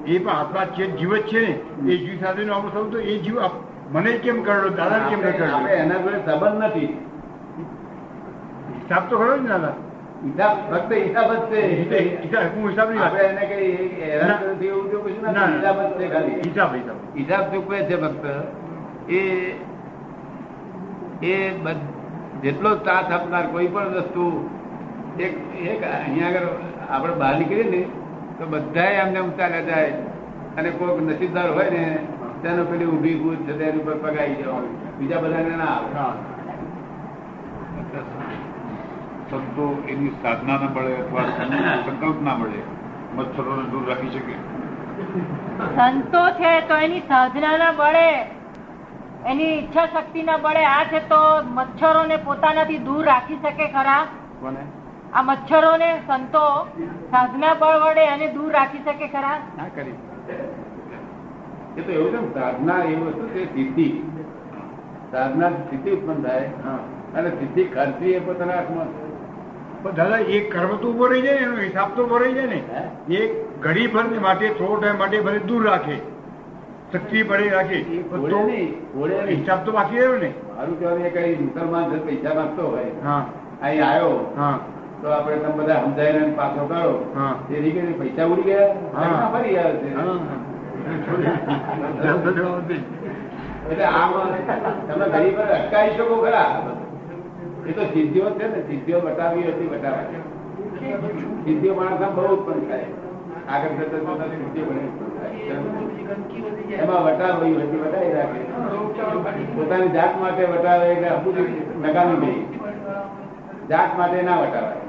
એ 0.06 0.18
પણ 0.18 0.30
આત્મા 0.30 0.64
છે 0.64 0.90
જીવ 0.90 1.16
જ 1.16 1.22
છે 1.22 1.40
ને. 1.40 1.92
એ 1.92 1.96
જીવ 1.96 2.20
સાથેનો 2.20 2.54
આપણો 2.54 2.70
સંબંધ 2.70 2.92
તો 2.92 3.00
એ 3.00 3.18
જીવ 3.18 3.38
મને 3.92 4.12
કેમ 4.12 4.42
કરડો 4.42 4.68
દાદા 4.68 4.98
કેમ 4.98 5.20
કરડો? 5.20 5.68
એના 5.68 5.94
જોડે 5.94 6.18
સંબંધ 6.18 6.64
નથી. 6.64 6.86
હિસાબ 8.68 9.08
તો 9.08 9.18
ખરો 9.18 9.36
ને 9.36 9.48
દાદા. 9.48 9.74
હિસાબ 10.24 10.70
ફક્ત 10.70 10.92
હિસાબ 10.92 11.32
જ 11.32 11.38
છે. 11.38 11.60
હિસાબ- 11.60 12.22
હિસાબ 12.24 12.58
હું 12.58 12.70
હિસાબ 12.70 12.90
નહીં 12.90 13.04
આપણે 13.04 13.20
એને 13.20 13.46
કઈ 13.46 14.00
હેરાન 14.00 14.64
એવું 14.64 14.90
તો 14.90 14.98
કશું 14.98 15.22
ના, 15.22 15.46
હિસાબ 15.46 15.82
જ 15.82 16.00
છે 16.00 16.12
ખાલી. 16.12 16.34
હિસાબ 16.34 16.74
હિસાબ. 16.74 16.96
હિસાબ 17.16 17.54
ચૂકવે 17.54 17.78
છે 17.78 17.96
ફક્ત. 17.96 18.24
એ 19.10 19.20
એ 21.22 21.50
જેટલો 22.42 22.76
સાથ 22.76 23.12
આપનાર 23.12 23.46
કોઈ 23.46 23.66
પણ 23.66 23.88
વસ્તુ 23.88 24.50
એક 25.18 25.34
એક 25.64 25.82
અહીંયા 25.88 26.28
આગળ 26.28 26.48
આપણે 26.88 27.14
બહાર 27.20 27.34
નીકળીએ 27.38 27.66
ને 27.72 27.80
તો 28.38 28.44
બધા 28.52 28.90
એમને 29.00 29.20
ઉતાર્યા 29.22 29.66
જાય. 29.66 29.94
અને 30.56 30.70
કોઈક 30.72 30.98
નસીબદાર 31.02 31.48
હોય 31.50 31.70
ને 31.70 31.82
તેનો 32.42 32.62
પેલી 32.64 32.86
ઊભી 32.86 33.18
કૂદ 33.22 33.40
છે 33.46 33.52
તેની 33.54 33.80
ઉપર 33.80 33.96
પગાઈ 33.98 34.36
જવાનું 34.38 34.74
બીજા 34.98 35.22
બધાને 35.24 35.54
ના 35.56 35.74
આવે. 35.74 36.06
સંતો 39.30 39.64
એની 39.88 40.12
સાધના 40.22 40.58
ના 40.58 40.70
મળે 40.70 40.94
અથવા 40.98 41.26
સંકલ્પ 41.84 42.18
ના 42.22 42.36
મળે 42.36 42.60
મચ્છરોને 43.16 43.64
દૂર 43.72 43.84
રાખી 43.88 44.10
શકે. 44.10 44.34
સંતો 45.76 46.22
છે 46.38 46.52
તો 46.68 46.76
એની 46.78 47.02
સાધના 47.08 47.56
ના 47.58 47.72
બળે 47.74 48.08
એની 49.24 49.52
ઈચ્છા 49.52 49.86
શક્તિના 49.88 50.38
બળે 50.38 50.62
આ 50.66 50.82
છે 50.86 51.00
તો 51.08 51.20
મચ્છરોને 51.54 52.18
પોતાનાથી 52.26 52.80
દૂર 52.80 53.04
રાખી 53.04 53.38
શકે 53.42 53.66
ખરા? 53.70 54.02
કોને? 54.40 54.62
આ 55.12 55.22
મચ્છરોને 55.22 56.00
સંતો 56.06 56.66
સાધના 57.10 57.54
બળ 57.54 57.80
વડે 57.80 58.00
એને 58.00 58.26
દૂર 58.32 58.52
રાખી 58.52 58.78
શકે 58.78 59.08
ખરા? 59.08 59.38
ના 59.56 59.64
કરી. 59.74 59.90
એ 61.76 61.80
તો 61.80 61.92
એવું 61.92 62.12
છે 62.12 62.34
સાધના 62.34 62.78
એ 62.78 62.94
વસ્તુ 62.94 63.28
છે 63.28 63.44
સિદ્ધિ. 63.54 64.02
સાધના 65.12 65.48
સિદ્ધિ 65.48 65.90
ઉત્પન્ન 65.90 66.22
થાય. 66.22 66.50
અને 67.14 67.30
સિદ્ધિ 67.30 67.64
ખર્ચી 67.64 68.12
એ 68.12 68.18
પોતાના 68.18 68.52
હાથમાં. 68.52 68.86
પણ 69.82 69.94
દાદા 69.94 70.16
એ 70.16 70.40
કર્મ 70.40 70.76
તો 70.76 70.92
ઊભો 70.92 71.06
રહી 71.06 71.22
જાય 71.22 71.34
એનો 71.34 71.56
હિસાબ 71.56 71.96
તો 71.96 72.04
ઊભો 72.04 72.16
રહી 72.16 72.32
જાય 72.32 72.46
ને. 72.46 72.62
એ 73.14 73.44
ઘડી 73.60 73.86
ભર 73.86 74.20
માટે 74.20 74.48
થોડો 74.48 74.76
ટાઈમ 74.76 74.98
માટે 74.98 75.20
ભલે 75.20 75.38
દૂર 75.38 75.66
રાખે. 75.66 75.96
શક્તિ 76.92 77.22
પડે 77.22 77.48
રાખે. 77.48 77.76
હિસાબ 79.26 79.64
તો 79.64 79.72
બાકી 79.72 79.96
રહ્યો 79.96 80.16
ને. 80.16 80.32
મારું 80.56 80.78
કહેવાનું 80.78 81.12
કઈ 81.12 81.36
મુસલમાન 81.36 81.98
પૈસા 81.98 82.34
માંગતો 82.34 82.62
હોય 82.68 82.84
અહીં 83.62 83.86
આવ્યો 83.90 84.34
હા. 84.36 84.58
તો 85.02 85.06
આપણે 85.10 85.36
તમે 85.36 85.52
બધા 85.58 85.80
સમજાવીને 85.84 86.32
પાછો 86.38 86.62
કરો 86.70 86.92
એ 87.50 87.60
રીતે 87.60 87.80
પૈસા 88.00 88.26
ઉડી 88.32 88.46
ગયા? 88.48 88.70
હા. 88.94 89.10
ના 89.12 89.28
ફરી 89.32 89.58
આવે 89.58 89.74
છે. 89.82 89.88
એટલે 93.70 93.86
આમ 93.92 94.12
તમે 94.88 95.06
ગરીબ 95.14 95.38
અટકાવી 95.56 95.94
શકો 95.96 96.16
ખરા. 96.24 96.50
એ 97.68 97.72
તો 97.72 97.82
સિદ્ધિઓ 97.92 98.26
છે 98.38 98.46
ને. 98.52 98.60
સિદ્ધિઓ 98.68 98.98
બતાવી 99.00 99.46
હતી 99.48 99.70
બતાવે 99.72 100.02
સિદ્ધિઓ 101.44 101.72
માણસ 101.74 102.02
બહુ 102.16 102.22
ઉત્પન્ન 102.36 102.62
થાય. 102.68 102.88
આગળ 103.52 103.72
જતા 103.78 104.28
સિદ્ધિઓ 104.34 104.64
બને 104.68 104.82
એમાં 106.82 107.02
વટાવી 107.06 107.54
હતી 107.60 107.80
વટાવી 107.84 108.12
રાખે. 108.16 108.40
પોતાની 109.56 109.94
જાત 109.96 110.12
માટે 110.20 110.44
વટાવે 110.52 110.86
એટલે 110.92 111.08
અપૂરી 111.08 111.48
નકામી 111.82 112.18
નહીં. 112.24 112.44
જાત 113.70 113.90
માટે 113.98 114.22
ના 114.22 114.38
વટાવાય. 114.42 114.87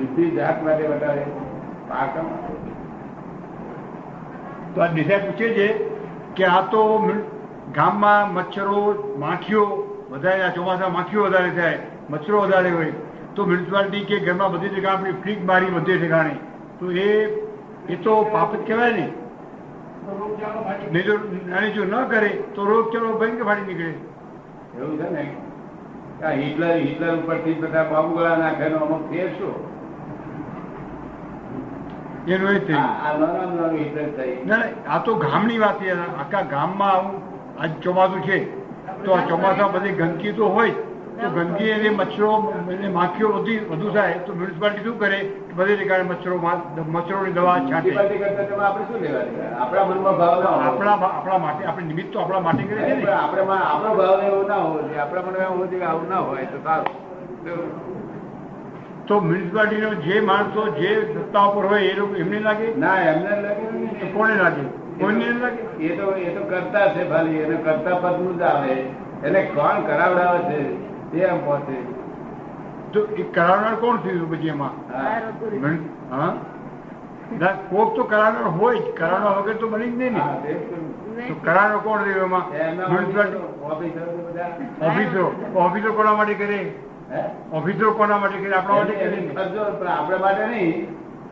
સિદ્ધિ 0.00 0.30
જાત 0.36 0.64
માટે 0.64 0.84
વધારે 0.88 1.24
પાકમ. 1.90 2.26
તો 4.74 4.82
આ 4.82 4.90
દિશા 4.96 5.20
પૂછે 5.26 5.46
છે 5.58 5.68
કે 6.34 6.44
આ 6.48 6.62
તો 6.72 6.82
ગામમાં 7.78 8.34
મચ્છરો 8.34 8.82
માખીઓ 9.18 9.64
વધારે 10.10 10.42
આ 10.42 10.52
ચોમાસા 10.56 10.90
માખીઓ 10.96 11.24
વધારે 11.24 11.50
થાય 11.50 11.78
મચ્છરો 12.10 12.42
વધારે 12.42 12.70
હોય 12.70 12.94
તો 13.34 13.46
મ્યુનિસિપાલિટી 13.46 14.04
કે 14.04 14.20
ઘરમાં 14.26 14.52
બધી 14.52 14.74
જગ્યા 14.76 14.94
આપણી 14.94 15.18
ફ્રીક 15.22 15.40
મારી 15.50 15.72
બધે 15.76 15.98
ઠેકાણે 15.98 16.36
તો 16.78 16.92
એ 17.04 17.08
એ 17.88 17.96
તો 18.04 18.12
પાપ 18.32 18.50
જ 18.54 18.62
કહેવાય 18.66 18.92
ને. 18.92 19.06
નહીં 20.92 21.04
જો 21.06 21.14
અને 21.56 21.68
જો 21.70 21.84
ન 21.84 21.94
કરે 22.08 22.30
તો 22.54 22.60
રોગચાળો 22.64 23.18
ભયંકર 23.20 23.44
ફાડી 23.44 23.66
નીકળે? 23.68 23.94
એવું 24.78 24.94
છે 25.00 25.08
ને? 25.10 25.24
આ 26.24 26.32
હિટલર 26.38 26.72
હિટલર 26.84 27.12
ઉપરથી 27.14 27.58
બધા 27.62 27.84
બાબુ 27.90 28.16
ગળા 28.16 28.36
નાખે 28.36 28.64
એનો 28.66 28.78
અમુક 28.86 29.04
ફેર 29.10 29.28
શું? 29.38 29.54
એનું 32.34 32.50
એ 32.56 32.60
થયું. 32.60 32.88
આ 34.88 34.98
તો 35.04 35.14
ગામની 35.14 35.58
વાત 35.58 35.76
છે. 35.82 35.90
આખા 35.92 36.42
ગામમાં 36.52 36.94
આવું 36.94 37.16
આજ 37.60 37.70
ચોમાસું 37.82 38.22
છે. 38.22 38.38
તો 39.04 39.08
આ 39.14 39.26
ચોમાસા 39.28 39.68
બધી 39.74 39.92
ગંદકી 39.92 40.32
તો 40.32 40.48
હોય. 40.48 40.74
તો 41.20 41.26
ગંદકી 41.30 41.72
અને 41.72 41.90
મચ્છરો 41.90 42.30
અને 42.70 42.88
માખીઓ 42.88 43.28
બધી 43.28 43.58
વધુ 43.70 43.88
થાય. 43.90 44.16
તો 44.26 44.30
મ્યુનિસિપાલિટી 44.34 44.84
શું 44.84 44.98
કરે? 44.98 45.18
બધી 45.56 45.76
જગ્યાએ 45.76 46.02
મચ્છરો 46.02 46.36
મચ્છરોની 46.94 47.32
દવા 47.32 47.58
છાંટે. 47.70 47.92
આપણે? 47.94 49.04
આપણા 49.60 49.84
મનમાં 49.84 50.16
ભાવ 50.18 50.44
આપણા 50.46 50.96
આપણા 51.08 51.38
માટે 51.38 51.62
આપણે 51.64 51.86
નિમિત્ત 51.86 52.12
તો 52.12 52.20
આપણા 52.20 52.40
માટે 52.40 52.62
કરે 52.62 52.82
છે 52.82 53.12
આપણે 53.12 53.56
આપણો 53.64 53.94
ભાવ 53.94 54.22
એવો 54.22 54.42
ના 54.42 54.60
હોવો 54.64 54.78
જોઈએ. 54.80 55.00
આપણા 55.00 55.22
મનમાં 55.22 55.44
એવું 55.46 55.82
આવું 55.82 56.08
ના 56.08 56.22
હોય 56.26 56.46
તો 56.46 56.58
સારું. 56.64 57.99
તો 59.10 59.20
મ્યુનિસિપાલિટીનો 59.20 59.94
જે 59.94 60.20
માણસો 60.20 60.68
જે 60.68 60.90
સત્તા 61.14 61.44
ઉપર 61.44 61.64
હોય 61.66 61.80
એ 61.80 61.94
લોકો 61.94 62.14
એમને 62.14 62.38
લાગે? 62.40 62.66
ના 62.76 62.98
એમને 63.02 63.30
લાગે 63.42 63.64
તો 64.00 64.06
કોને 64.06 64.34
લાગે? 64.34 64.60
કોઈને 64.98 65.30
લાગે? 65.32 65.62
એ 65.86 65.96
તો 65.96 66.10
એ 66.16 66.34
તો 66.34 66.42
કરતા 66.44 66.86
છે 66.94 67.08
ખાલી 67.08 67.36
એને 67.36 67.56
કરતા 67.56 67.96
પદનું 67.96 68.38
જ 68.38 68.42
આવે. 68.42 68.74
એને 69.24 69.40
કોણ 69.42 69.80
કરાવડાવે 69.82 70.38
છે? 70.38 70.60
તે 71.12 71.18
એમ 71.18 71.40
પહોંચે 71.44 71.76
તો 72.92 73.00
એ 73.16 73.22
કરાવનાર 73.22 73.74
કોણ 73.76 73.96
થયું 73.96 74.30
પછી 74.30 74.48
એમાં? 74.48 74.74
હા. 76.10 76.34
ના, 77.40 77.52
કોક 77.70 77.96
તો 77.96 78.02
કરાવનાર 78.04 78.42
હોય 78.42 78.78
જ. 78.78 78.94
કરાવનાર 78.94 79.34
વગર 79.38 79.54
તો 79.54 79.68
બની 79.68 79.90
જ 79.90 79.96
નહીં 79.96 80.12
ને. 80.12 80.22
તે 81.16 81.34
કરાવનાર 81.44 81.78
કોણ 81.78 81.98
રહ્યો 82.04 82.24
એમાં? 82.24 82.44
ઓફિસરો 84.80 85.26
ઓફિસો 85.54 85.92
કોના 85.92 86.12
માટે 86.12 86.34
કરે? 86.34 86.60
ઓફિસરો 87.52 87.92
કોના 87.94 88.18
માટે 88.18 88.38
કરી? 88.38 88.54
આપણા 88.54 88.76
માટે 88.78 88.94
કરી. 88.94 89.30
આપણે 89.90 90.18
માટે 90.18 90.44
નહીં. 90.46 90.74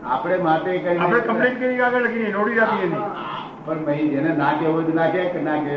આપણે 0.04 0.36
માટે 0.38 0.70
કરી 0.78 0.98
આપણે 0.98 1.20
કમ્પ્લેન 1.20 1.54
કરી 1.58 1.80
આગળ 1.80 2.04
લખીને 2.06 2.30
નોટિસ 2.36 2.58
આપીએ 2.62 2.88
પણ 3.66 3.84
ભાઈ 3.86 4.08
જેને 4.10 4.30
ના 4.36 4.52
કહેવું 4.58 4.74
હોય 4.74 4.94
ના 4.94 5.08
કે 5.12 5.20
ના 5.48 5.58
કે 5.64 5.76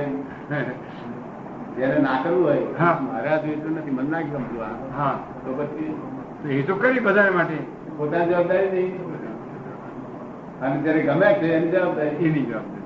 જેને 1.77 1.97
ના 1.99 2.17
કરવું 2.23 2.43
હોય 2.43 2.89
મારા 3.01 3.37
જોઈતું 3.45 3.71
નથી. 3.77 3.91
મને 3.91 4.09
ના 4.09 4.21
ગમતું 4.21 4.59
હા. 4.97 5.15
તો 5.45 5.49
પછી 5.53 6.59
એ 6.59 6.63
તો 6.63 6.73
કરી 6.75 6.99
બધા 6.99 7.31
માટે. 7.31 7.57
પોતાની 7.97 8.29
જવાબદારી 8.29 8.71
નહીં. 8.71 8.93
અને 10.61 10.75
જયારે 10.83 11.01
ગમે 11.07 11.27
છે 11.39 11.47
એની 11.55 11.71
જવાબદારી. 11.71 12.17
એની 12.27 12.45
જવાબદારી. 12.49 12.79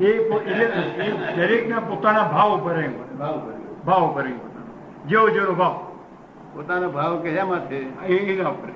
એ 0.00 1.38
દરેકના 1.38 1.82
પોતાના 1.88 2.26
ભાવ 2.32 2.50
ઉપર 2.58 2.76
ભાવ 3.18 3.36
કર્યો 3.40 3.74
ભાવ 3.86 4.02
ઉપર 4.10 4.26
જેવો 5.06 5.26
જેવો 5.30 5.54
ભાવ. 5.54 5.74
પોતાનો 6.54 6.88
ભાવ 6.90 7.12
કશામાં 7.22 7.62
છે 7.68 7.78
એ 8.08 8.42
આપણે. 8.42 8.74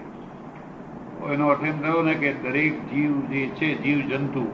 એનો 1.33 1.49
અર્થ 1.49 1.65
એમ 1.65 1.79
થયો 1.79 2.03
ને 2.03 2.15
કે 2.15 2.33
દરેક 2.43 2.75
જીવ 2.91 3.13
જે 3.31 3.43
છે 3.55 3.69
જીવ 3.83 4.01
જંતુ 4.09 4.45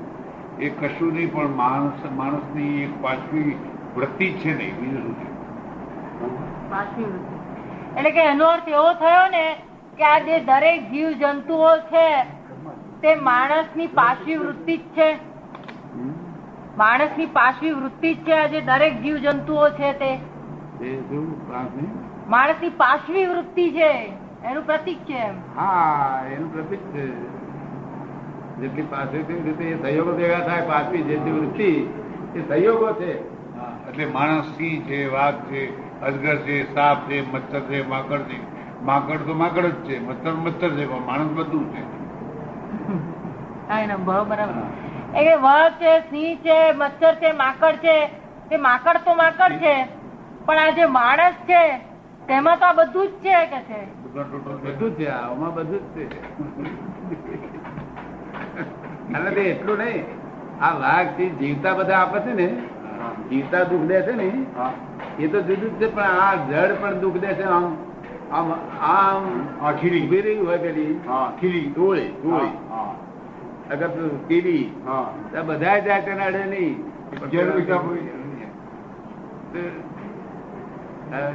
એ 0.58 0.70
કશું 0.70 1.12
નહીં 1.14 1.32
પણ 1.32 1.56
માણસ 1.56 2.04
માણસની 2.16 2.82
એક 2.82 3.02
પાછવી 3.02 3.56
વૃત્તિ 3.96 4.28
છે 4.34 4.54
નહીં 4.54 4.76
બીજું 4.76 5.02
શું 5.02 5.16
છે? 5.16 5.28
એટલે 7.96 8.10
કે 8.10 8.22
એનો 8.26 8.46
અર્થ 8.46 8.68
એવો 8.68 8.88
થયો 8.94 9.26
ને 9.30 9.44
કે 9.98 10.04
આ 10.04 10.18
જે 10.20 10.40
દરેક 10.42 10.90
જીવ 10.90 11.10
જંતુઓ 11.18 11.72
છે 11.90 12.06
તે 13.00 13.14
માણસની 13.22 13.88
પાછી 13.94 14.36
વૃત્તિ 14.36 14.76
જ 14.76 14.84
છે. 14.94 15.08
માણસની 16.76 17.26
પાછવી 17.32 17.72
વૃત્તિ 17.72 18.14
જ 18.14 18.24
છે 18.24 18.32
આજે 18.34 18.60
દરેક 18.62 18.94
જીવ 19.02 19.16
જંતુઓ 19.18 19.70
છે 19.72 19.92
તે? 19.98 20.12
માણસની 22.26 22.70
પાછવી 22.72 23.26
વૃત્તિ 23.26 23.64
છે 23.72 23.90
એનું 24.42 24.64
પ્રતિક 24.64 25.00
છે 25.04 25.20
હા 25.56 26.24
એનું 26.26 26.50
પ્રતિક 26.50 26.82
છે. 26.92 27.04
જેટલી 28.58 28.86
પાછળથી 28.86 29.42
રીતે 29.42 29.64
એ 29.66 29.76
સહયોગો 29.84 30.12
ભેગા 30.14 30.42
થાય 30.42 30.64
પાછવી 30.64 31.04
જેટલી 31.04 31.36
વૃત્તિ 31.38 31.70
એ 32.34 32.44
સહયોગો 32.50 32.90
છે. 32.94 33.12
એટલે 33.88 34.06
માણસ 34.08 34.46
સિંહ 34.56 34.86
છે 34.86 34.98
વાઘ 35.08 35.40
છે 35.48 35.60
અજગર 36.02 36.36
છે 36.46 36.56
સાપ 36.74 36.98
છે 37.08 37.16
મચ્છર 37.24 37.62
છે 37.68 37.78
માકડ 37.84 38.26
છે. 38.28 38.38
માકડ 38.82 39.26
તો 39.26 39.34
માકડ 39.34 39.66
જ 39.66 39.86
છે 39.86 40.00
મચ્છર 40.00 40.34
મચ્છર 40.36 40.70
છે 40.76 40.84
પણ 40.86 41.04
માણસ 41.06 41.30
બધું 41.32 41.66
છે. 41.72 41.82
હા 43.68 43.80
એના 43.80 43.98
બરોબર. 44.00 44.40
એ 45.14 45.36
વાઘ 45.38 45.78
છે 45.78 45.92
સિંહ 46.10 46.38
છે 46.42 46.58
મચ્છર 46.74 47.14
છે 47.18 47.32
માકડ 47.34 47.80
છે. 47.80 47.96
તે 48.50 48.56
માકડ 48.58 49.04
તો 49.04 49.14
માકડ 49.14 49.58
છે 49.58 49.74
પણ 50.46 50.58
આ 50.60 50.72
જે 50.72 50.86
માણસ 50.88 51.36
છે 51.46 51.62
તેમાં 52.28 52.58
તો 52.58 52.66
આ 52.66 52.74
બધું 52.74 53.06
જ 53.06 53.22
છે 53.22 53.36
કે 53.46 53.60
છે? 53.68 53.80
બધું 54.64 54.90
જ 54.90 54.98
છે 54.98 55.06
આમાં 55.10 55.52
બધું 55.54 55.82
જ 55.86 55.96
છે. 55.96 56.04
અને 59.14 59.30
તે 59.30 59.42
એટલું 59.50 59.78
નહીં. 59.78 60.04
આ 60.60 60.72
વાઘથી 60.78 61.30
જીવતા 61.40 61.74
બધા 61.74 62.00
આપે 62.00 62.18
છે 62.20 62.32
ને 62.34 62.46
જીવતા 63.30 63.64
દુઃખ 63.64 63.86
દે 63.86 63.98
છે 64.02 64.12
ને 64.12 64.28
એ 65.18 65.26
તો 65.28 65.38
જુદું 65.42 65.70
જ 65.70 65.80
છે 65.80 65.88
પણ 65.88 66.20
આ 66.20 66.34
જડ 66.48 66.72
પણ 66.80 67.00
દુઃખ 67.00 67.18
દે 67.18 67.30
છે 67.34 67.44
આમ. 67.50 67.66
આમ 68.32 68.48
આમ 68.88 69.24
ખીલી. 69.78 70.02
ઊભી 70.02 70.22
રહી 70.22 70.38
હોય 70.40 70.58
પેલી. 70.58 70.92
હા 71.06 71.26
ખીલી. 71.40 71.66
ધૂળી 71.70 72.10
ધૂળી. 72.22 72.54
હા 72.70 72.92
અગર 73.70 73.88
હા. 74.86 75.42
બધા 75.42 75.78
જાય 75.80 76.02
તેને 76.02 76.22
અડે 76.22 76.44
નહીં. 76.46 76.76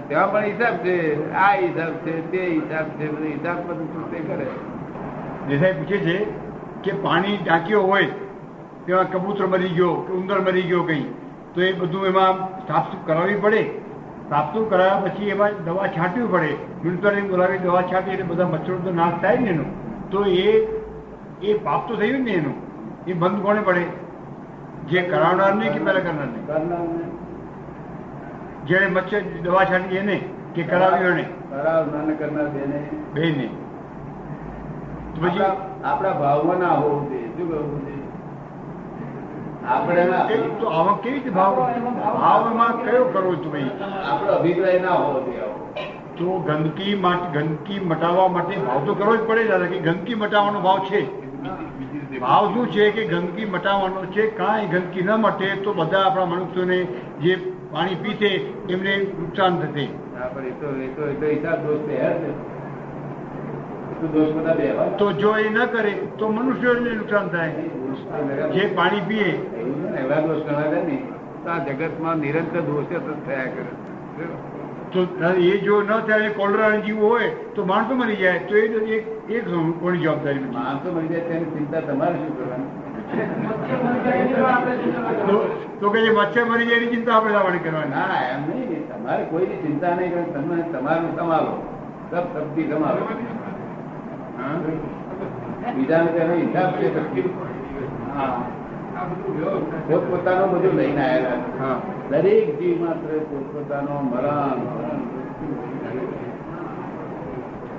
ત્યાં 0.07 0.31
પણ 0.31 0.43
હિસાબ 0.43 0.73
છે. 0.73 1.33
આ 1.33 1.51
હિસાબ 1.51 1.93
છે 1.93 2.31
તે 2.31 2.45
હિસાબ 2.45 2.85
છે 2.87 3.07
બધું 3.07 3.27
હિસાબ 3.27 3.57
બધું 3.67 3.87
શું 3.93 4.11
તે 4.11 4.19
કરે. 4.19 4.47
દેસાઈ 5.49 5.73
પૂછે 5.73 5.97
છે 5.97 6.17
કે 6.83 6.91
પાણી 6.91 7.37
ટાંકીઓ 7.37 7.81
હોય 7.81 8.07
તેમાં 8.85 9.11
કબૂતર 9.11 9.47
મરી 9.47 9.67
ગયો 9.67 9.93
કે 9.93 10.13
ઉંદર 10.13 10.39
મરી 10.41 10.61
ગયો 10.61 10.83
કઈ 10.83 11.05
તો 11.53 11.61
એ 11.61 11.73
બધું 11.73 12.05
એમાં 12.05 12.35
સાફસૂફ 12.67 13.05
કરાવવી 13.05 13.35
પડે? 13.35 13.63
સાફસૂફ 14.29 14.69
કરાવ્યા 14.69 14.95
પછી 14.95 15.29
એમાં 15.29 15.51
દવા 15.65 15.87
છાંટવી 15.87 16.27
પડે. 16.31 16.51
મ્યુનિસિપાલિટી 16.83 17.29
બોલાવી 17.29 17.57
દવા 17.57 17.81
છાંટી 17.81 18.11
એટલે 18.11 18.23
બધા 18.23 18.47
મચ્છરો 18.47 18.77
તો 18.77 18.91
નાશ 18.91 19.21
થાય 19.21 19.39
ને 19.39 19.49
એનો. 19.49 19.63
તો 20.11 20.25
એ 20.25 20.67
એ 21.41 21.53
પાપ 21.53 21.87
તો 21.87 21.95
થયું 21.95 22.23
ને 22.23 22.31
એનું. 22.31 22.53
એ 23.07 23.13
બંધ 23.13 23.41
કોને 23.41 23.61
પડે? 23.61 23.83
જે 24.87 25.01
કરાવનાર 25.01 25.55
નહીં 25.55 25.73
કે 25.73 25.79
પહેલા 25.79 25.99
કરનાર 25.99 26.27
નહીં 26.27 26.45
કરનારને. 26.47 27.18
જેને 28.65 28.87
મચ્છર 28.87 29.21
દવા 29.43 29.65
છાંટી 29.65 29.97
એને 29.97 30.17
કે 30.55 30.63
કરાવ્યો 30.63 31.13
કરાવનાર 31.49 32.15
કરનાર 32.15 32.47
બેને. 33.13 33.49
પછી? 35.21 35.41
આપણા 35.83 36.09
ભાવમાં 36.09 36.59
ના 36.59 36.67
હોવું 36.67 37.09
જોઈએ. 37.09 37.27
શું 37.27 37.49
કરવું 37.49 37.89
આપણે 39.65 40.37
તો 40.59 40.67
આમાં 40.67 41.01
કેવી 41.01 41.13
રીતે 41.13 41.29
ભાવ? 41.29 41.55
ભાવમાં 42.19 42.83
કયો 42.83 43.05
કરવો 43.05 43.35
છું 43.35 43.51
ભાઈ? 43.51 43.71
આપણો 44.11 44.31
અભિપ્રાય 44.31 44.79
ના 44.79 44.89
હોવો 44.89 45.19
જોઈએ 45.19 45.43
તો 46.17 46.39
ગંદકી 46.39 46.95
ગંદકી 47.33 47.79
મટાવવા 47.79 48.27
માટે 48.27 48.55
ભાવ 48.55 48.85
તો 48.85 48.93
કરવો 48.93 49.15
જ 49.15 49.19
પડે 49.19 49.43
દાદા 49.43 49.65
કે 49.65 49.79
ગંદકી 49.79 50.15
મટાવવાનો 50.15 50.59
ભાવ 50.59 50.79
છે? 50.79 51.01
ભાવ 52.19 52.53
શું 52.53 52.71
છે 52.71 52.91
કે 52.91 53.05
ગંદકી 53.05 53.45
મટાવવાનો 53.45 54.05
છે? 54.05 54.27
કાંઈ 54.29 54.65
ગંદકી 54.65 55.01
ન 55.01 55.11
મટે 55.11 55.55
તો 55.55 55.73
બધા 55.73 56.05
આપણા 56.05 56.25
મનુષ્યોને 56.25 56.83
જે 57.21 57.37
પાણી 57.71 57.95
પીશે 57.95 58.27
એમને 58.69 58.97
નુકસાન 59.19 59.59
થશે 59.59 59.81
એ 59.81 59.89
તો 64.97 65.11
જ. 65.11 65.25
એ 65.45 65.49
ન 65.49 65.65
કરે 65.65 65.91
તો 66.17 66.29
મનુષ્યોને 66.29 66.91
નુકસાન 66.91 67.27
થાય. 67.27 67.49
જે 68.53 68.67
પાણી 68.75 69.01
પીએ. 69.07 69.31
એવા 69.99 70.15
દોષ 70.15 70.43
ગણાવે 70.43 70.81
ને 70.81 71.03
તો 71.43 71.49
આ 71.49 71.57
જગતમાં 71.57 72.17
નિરંતર 72.17 72.59
દોષ 72.59 72.85
થયા 73.27 73.45
કરે. 73.45 74.48
તો 74.93 75.01
એ 75.37 75.57
જો 75.57 75.81
ન 75.81 75.99
થાય 75.99 76.29
કોલરા 76.29 76.69
જીવ 76.75 76.99
હોય 77.03 77.29
તો 77.29 77.65
માણસો 77.65 77.95
મરી 77.95 78.15
જાય. 78.15 78.39
તો 78.39 78.55
એ 78.55 78.65
એક 79.29 79.45
કોની 79.79 79.97
જવાબદારી 79.97 80.39
પછી? 80.39 80.49
માણસો 80.49 80.91
મરી 80.91 81.07
જાય 81.07 81.19
તેની 81.19 81.45
ચિંતા 81.45 81.79
તમારે 81.79 82.13
શું 82.13 82.37
કરવાની? 82.37 82.65
તો- 85.27 85.47
તો 85.79 85.89
કે 85.89 86.01
જે 86.01 86.11
મચ્છર 86.11 86.45
મરી 86.45 86.65
જાય 86.65 86.77
એની 86.77 86.95
ચિંતા 86.95 87.15
આપણે 87.15 87.57
કરવાની. 87.57 87.89
ના 87.89 88.29
એમ 88.31 88.41
નહીં 88.41 88.87
તમારે 88.89 89.23
કોઈની 89.23 89.55
ચિંતા 89.55 89.95
નહીં 89.95 90.11
કરવાની. 90.11 90.61
તમે 90.61 90.79
તમારું 90.79 91.17
સંભાળો 91.17 91.53
સબ 92.11 92.59
સંભાળો 92.69 93.05
હા? 94.37 95.71
બીજાને 95.73 96.11
તેનો 96.11 96.33
હિસાબ 96.33 96.71
છે 96.71 96.95
સબથી. 96.95 97.33
હા 98.99 99.07
પોતપોતાનું 99.87 100.49
બધું 100.53 100.73
લઈને 100.75 101.01
આવેલા 101.01 101.75
દરેક 102.11 102.47
જીવ 102.59 102.75
માત્ર 102.81 103.11
પોતપોતાનો 103.29 103.95
મરણ. 104.01 104.59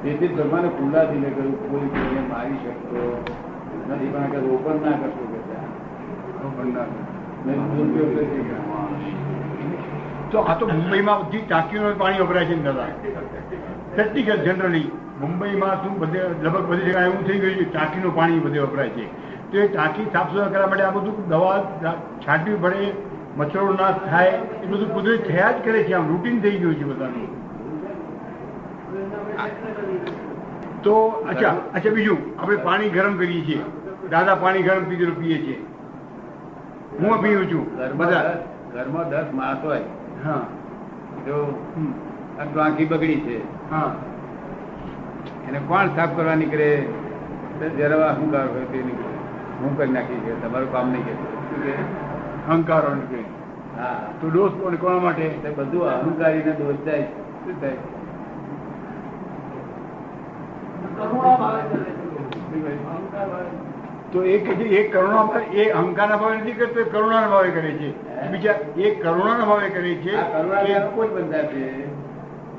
તેથી 0.02 0.28
ભગવાને 0.28 0.68
ખુલ્લા 0.68 1.04
દિલે 1.04 1.28
કહ્યું 1.28 1.56
કોઈ 1.62 1.88
કોઈને 1.88 2.22
મારી 2.30 2.60
શકતો 2.62 3.00
નથી. 3.88 4.10
પણ 4.12 4.22
આગળ 4.22 4.46
ઓપન 4.54 4.76
ના 4.84 4.96
કરશો 5.00 5.24
કે 5.32 5.40
દુરુપયોગ 7.70 8.10
તો 10.32 10.38
આ 10.40 10.54
તો 10.54 10.64
મુંબઈમાં 10.66 11.18
બધી 11.20 11.42
ટાંકીઓનું 11.42 11.98
પાણી 11.98 12.20
વપરાય 12.20 12.46
છે 12.46 12.54
ને 12.54 12.62
દાદા. 12.62 12.90
પ્રેક્ટિકલ 13.94 14.38
જનરલી 14.38 14.88
મુંબઈમાં 15.20 15.76
શું 15.82 15.94
બધે 15.98 16.20
લગભગ 16.42 16.64
બધી 16.66 16.84
જગ્યાએ 16.84 17.06
એવું 17.06 17.22
થઈ 17.26 17.38
ગયું 17.38 17.56
છે 17.56 17.66
ટાંકીનું 17.72 18.14
પાણી 18.14 18.40
બધે 18.40 18.60
વપરાય 18.60 18.88
છે. 18.88 19.04
તો 19.52 19.58
એ 19.58 19.68
ટાંકી 19.68 20.04
સાફ 20.12 20.32
સુથરા 20.32 20.48
કરવા 20.48 20.66
માટે 20.66 20.82
આ 20.82 20.90
બધું 20.90 21.28
દવા 21.28 21.64
છાંટવી 22.26 22.54
પડે 22.54 22.92
મચ્છરો 23.36 23.72
ના 23.72 23.90
થાય 23.92 24.28
એ 24.62 24.66
બધું 24.66 24.94
કુદરત 24.94 25.28
થયા 25.28 25.50
જ 25.50 25.64
કરે 25.64 25.82
છે. 25.82 25.92
આમ 25.92 26.08
રૂટીન 26.08 26.40
થઈ 26.40 26.58
ગયું 26.58 26.74
છે 26.74 26.84
બધાનું. 26.84 27.28
તો 30.82 30.94
અચ્છા 31.08 31.50
અચ્છા 31.74 31.90
બીજું. 31.90 32.18
આપણે 32.42 32.56
પાણી 32.56 32.88
ગરમ 32.88 33.16
કરીએ 33.16 33.44
છીએ. 33.46 33.60
દાદા 34.10 34.34
પાણી 34.34 34.62
ગરમ 34.62 34.84
પીધેલું 34.84 35.18
પીએ 35.18 35.38
છીએ 35.38 35.66
હું 37.00 37.22
પીવું 37.22 37.52
છું? 37.52 37.64
બધા? 37.96 38.44
ઘરમાં 38.72 39.10
દસ 39.10 39.24
માણસ 39.34 39.64
હોય. 39.64 39.80
હા. 40.24 40.46
જો 41.26 41.64
હમ. 41.76 41.92
આ 42.40 42.44
ટાંકી 42.44 42.84
બગડી 42.84 43.20
છે. 43.20 43.70
હા. 43.70 43.94
એને 45.48 45.60
કોણ 45.68 45.86
સાફ 45.86 46.16
કરવા 46.16 46.34
નીકળે? 46.34 46.88
જરા 47.78 48.08
અહંકાર 48.08 48.48
હોય 48.48 48.64
તે 48.64 48.78
નીકળે. 48.78 49.09
હું 49.62 49.76
કરી 49.76 49.90
નાખી 49.90 50.20
છે 50.24 50.42
તમારું 50.42 50.72
કામ 50.72 50.92
નહીં 50.92 51.04
કે. 51.04 51.12
અહંકાર 52.48 52.84
હા. 53.78 54.00
તો 54.20 54.30
દોષ 54.30 54.52
કોણ 54.52 54.76
કોણ 54.76 55.02
માટે? 55.02 55.30
બધું 55.56 55.88
અહંકારી 55.88 56.44
ને 56.44 56.52
દોષ 56.52 56.84
જાય. 56.84 57.06
શું 57.44 57.60
થાય? 57.60 57.76
તો 64.12 64.24
એ 64.24 64.34
એ 64.78 64.88
કરુણા 64.88 65.28
એ 65.52 65.70
અહંકારના 65.70 66.16
ભાવે 66.16 66.36
નથી 66.36 66.52
કરતો 66.52 66.90
કરુણાના 66.90 67.28
ભાવે 67.28 67.50
કરે 67.50 67.72
છે. 67.72 67.94
બીજા 68.30 68.54
એ 68.76 68.94
કરુણાના 68.94 69.44
ભાવે 69.44 69.68
કરે 69.68 69.94
છે 69.94 70.16
કરુણા 70.16 70.90
કોઈ 70.94 71.08
બંધા 71.08 71.44
છે 71.52 71.84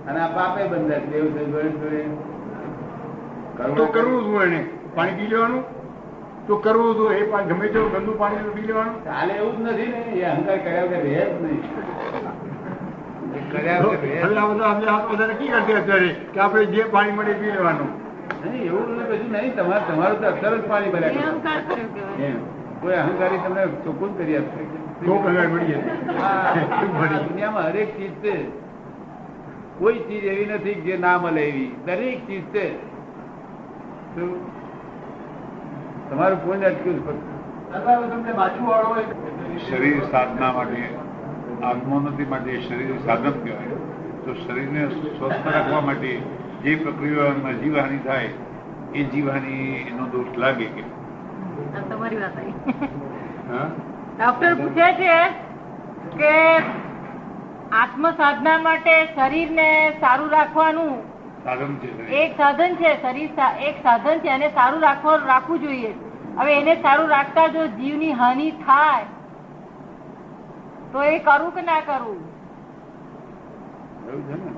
અને 0.07 0.19
આ 0.19 0.27
પાપે 0.27 0.67
બંધા 0.67 0.99
છે 0.99 1.17
એવું 1.17 1.35
થયું 1.35 1.51
તો 3.75 3.85
કરવું 3.85 4.23
શું 4.23 4.43
એને. 4.43 4.65
પાણી 4.95 5.11
પી 5.11 5.27
લેવાનું. 5.27 5.80
તો 6.51 6.57
કરવું 6.57 6.95
શું 6.95 7.13
એ 7.13 7.23
પાણી 7.23 7.49
ગમે 7.49 7.67
તેવું 7.67 7.91
ગંદુ 7.91 8.17
પાણી 8.17 8.51
પી 8.55 8.61
લેવાનું. 8.61 8.95
ચાલે 9.05 9.33
એવું 9.33 9.57
જ 9.57 9.59
નથી 9.71 9.87
ને 9.87 10.19
એ 10.19 10.25
અહંકાર 10.25 10.57
કર્યા 10.57 10.85
વગર 10.85 11.03
રહે 11.03 11.15
જ 11.15 11.17
નહીં. 11.43 11.63
કે 16.33 16.39
આપણે 16.39 16.65
જે 16.65 16.83
પાણી 16.83 17.11
મળે 17.11 17.33
પી 17.33 17.51
લેવાનું. 17.51 17.89
નહીં 18.43 18.67
એવું 18.67 18.97
ને 18.97 19.03
કશું 19.03 19.31
નહીં. 19.31 19.55
તમારે 19.55 19.83
તમારું 19.87 20.21
તો 20.21 20.27
અક્ષર 20.27 20.57
જ 20.57 20.59
પાણી 20.67 20.91
ભર્યા. 20.91 21.11
કોઈ 22.81 22.95
અહંકારી 22.95 23.37
તમને 23.37 23.67
ચોખ્ખું 23.83 24.17
કરી 24.17 24.37
આપશે 24.37 24.61
દુનિયામાં 27.27 27.67
હરેક 27.67 27.97
ચીજ 27.97 28.11
છે. 28.23 28.45
કોઈ 29.79 29.99
ચીજ 30.07 30.25
એવી 30.25 30.45
નથી 30.45 30.81
જે 30.81 30.97
ના 30.97 31.17
મળે 31.17 31.47
એવી. 31.47 31.75
દરેક 31.85 32.27
ચીજ 32.27 32.43
છે. 32.53 32.75
શું? 34.15 34.60
તમારું 36.11 36.39
કોઈ 36.39 36.65
અટક્યું 36.65 36.99
જ 36.99 37.01
શરીર 39.65 40.03
સાધના 40.11 40.53
માટે 40.53 40.89
આત્મોન્નતિ 41.63 42.25
માટે 42.25 42.61
શરીર 42.61 42.95
સાધન 43.05 43.33
કહેવાય. 43.43 43.77
તો 44.25 44.33
શરીરને 44.33 44.87
સ્વસ્થ 44.87 45.47
રાખવા 45.47 45.81
માટે 45.81 46.21
જે 46.63 46.75
પ્રક્રિયામાં 46.75 47.55
જીવહાનિ 47.55 47.97
થાય 47.97 48.29
એ 48.95 49.03
જીવહાનિ 49.03 49.87
એનો 49.87 50.07
દોષ 50.07 50.37
લાગે 50.37 50.65
કે? 50.65 50.83
તમારી 51.89 52.17
વાત 52.17 52.37
આવી. 52.37 52.53
ડોક્ટર 54.17 54.55
પૂછે 54.55 54.93
છે 54.93 55.29
કે 56.17 56.63
આત્મ 57.71 58.05
સાધના 58.17 58.59
માટે 58.59 59.07
શરીરને 59.15 59.93
સારું 59.99 60.29
રાખવાનું 60.29 61.10
સાધન 61.43 61.73
છે 61.81 61.89
એક 62.17 62.31
સાધન 62.37 62.77
છે 62.77 62.91
શરીર 62.97 63.31
એક 63.61 63.75
સાધન 63.83 64.21
છે 64.21 64.29
અને 64.29 64.49
સારું 64.51 64.81
રાખવા 64.81 65.17
રાખવું 65.23 65.61
જોઈએ. 65.61 65.91
હવે 66.37 66.51
એને 66.55 66.75
સારું 66.81 67.09
રાખતા 67.09 67.47
જો 67.49 67.63
જીવની 67.75 68.13
હાનિ 68.13 68.47
થાય 68.59 69.07
તો 70.91 70.99
એ 71.05 71.19
કરવું 71.21 71.51
કે 71.51 71.61
ના 71.63 71.81
કરવું 71.83 72.19
આત્મસાધના 74.03 74.55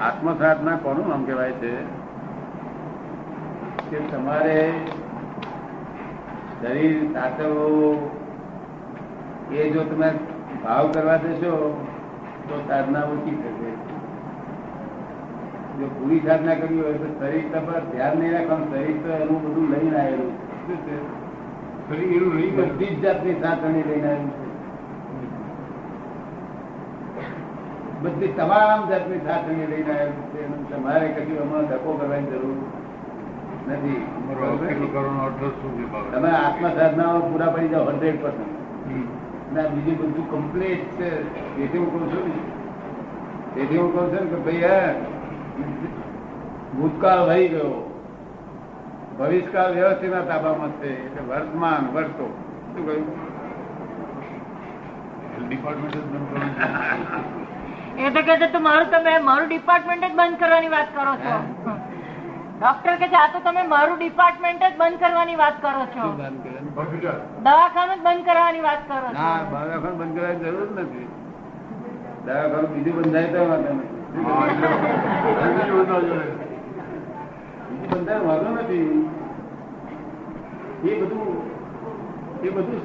આત્મ 0.00 0.28
સાધના 0.38 0.76
કોનું 0.78 1.08
નામ 1.08 1.22
કહેવાય 1.24 1.54
છે? 1.60 1.72
કે 3.88 3.98
તમારે 4.08 4.58
શરીર 6.56 6.96
સાચવવું 7.12 7.98
એ 9.54 9.70
જો 9.72 9.82
તમે 9.86 10.08
ભાવ 10.64 10.92
કરવા 10.92 11.16
દેશો 11.16 11.86
તો 12.48 12.60
સાધના 12.68 13.00
ઓછી 13.00 13.30
થશે. 13.30 13.70
જો 15.78 15.86
પૂરી 15.86 16.20
સાધના 16.20 16.54
કરવી 16.54 16.80
હોય 16.80 16.92
તો 16.92 17.08
શરીર 17.18 17.44
પર 17.52 17.80
ધ્યાન 17.80 18.18
નહીં 18.18 18.32
રાખવાનું 18.32 18.70
શરીર 18.70 18.96
તો 19.02 19.08
એનું 19.22 19.42
બધું 19.44 19.70
લઈને 19.70 20.00
આવેલું. 20.00 20.32
શું 20.66 20.76
છે? 20.76 20.96
એનું 21.94 22.36
ગયું 22.36 22.56
બધી 22.56 22.86
જ 22.86 23.00
જાતની 23.00 23.34
સાધણી 23.40 23.82
લઈને 23.82 24.08
આવ્યું 24.08 24.30
છે. 24.30 24.48
બધી 28.02 28.28
તમામ 28.28 28.88
જાતની 28.88 29.18
સાધણી 29.18 29.66
લઈને 29.66 29.92
આવ્યું 29.92 30.30
છે. 30.32 30.74
તમારે 30.74 31.08
કશું 31.08 31.36
એમાં 31.36 31.68
ધક્કો 31.68 31.92
કરવાની 31.92 32.26
જરૂર 32.26 32.56
નથી. 33.68 34.02
અમારો? 34.16 34.58
તમે 36.12 36.30
આત્મ 36.30 36.68
સાધનાઓ 36.68 37.20
પૂરા 37.20 37.46
પડી 37.46 37.68
જાઓ 37.68 37.84
હંડ્રેડ 37.84 38.22
પર્સન્ટ 38.22 38.59
હમ. 39.50 39.54
ના 39.54 39.68
બીજું 39.68 39.98
બધું 39.98 40.30
કમ્પ્લીટ 40.30 40.98
છે. 40.98 41.10
તેથી 41.56 41.78
હું 41.78 41.90
કહું 41.90 42.10
છું 42.10 42.30
તેથી 43.54 43.78
હું 43.78 43.92
કહું 43.92 44.10
છું 44.10 44.28
કે 44.28 44.36
ભાઈ 44.36 44.62
હા 44.62 44.94
ભૂતકાળ 46.72 47.28
વહી 47.28 47.48
ગયો. 47.48 47.72
ભવિષ્યકાળ 49.18 49.72
વ્યવસ્થિતના 49.72 50.22
તાબામાં 50.22 50.72
છે 50.72 50.88
એટલે 50.96 51.22
વર્તમાન 51.22 51.84
વર્તો. 51.94 52.26
શું 52.72 52.86
કહ્યું? 52.86 53.06
હેલ્થ 55.30 55.46
ડિપાર્ટમેન્ટ 55.46 55.96
જ 55.96 56.00
બંધ 56.02 56.26
કરવાનું 56.28 57.38
એ 57.98 58.10
તો 58.10 58.20
કે 58.22 58.58
મારું 58.58 58.90
તમે 58.90 59.18
મારું 59.18 59.48
ડિપાર્ટમેન્ટ 59.48 60.04
જ 60.04 60.12
બંધ 60.14 60.38
કરવાની 60.38 60.68
વાત 60.68 60.88
કરો 60.94 61.14
છો. 61.16 61.34
ડોક્ટર 62.60 62.94
કે 63.00 63.06
છે 63.08 63.16
આ 63.16 63.28
તો 63.32 63.38
તમે 63.40 63.62
મારું 63.68 63.96
ડિપાર્ટમેન્ટ 63.98 64.62
જ 64.62 64.72
બંધ 64.80 65.00
કરવાની 65.02 65.36
વાત 65.36 65.56
કરો 65.62 65.84
છો. 65.94 66.04
દવાખાનું 67.44 67.96
જ 67.96 68.02
બંધ 68.06 68.24
કરવાની 68.26 68.64
વાત 68.66 68.82
કરો 68.88 68.98
છો. 69.00 69.12
ના 69.12 69.38
દવાખાનું 69.44 69.96
બંધ 70.00 70.14
કરવાની 70.16 70.42
જરૂર 70.44 70.68
જ 70.68 70.78
નથી. 70.78 71.08
દવાખાનું 72.26 72.70
બીજું 72.74 72.94
બંધાય 72.98 73.28
તો 73.34 73.40
વાંધો 73.50 73.72
નથી 73.72 73.90
બંધાય 77.90 78.20
વાંધો 78.26 78.50
નથી. 78.56 78.88
એ 80.82 80.92
બધું 81.00 81.30
એ 82.42 82.48
બધું 82.50 82.82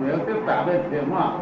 વ્યવસ્થિત 0.00 0.40
તાબે 0.46 0.74
છે 0.90 0.96
એમાં 0.98 1.32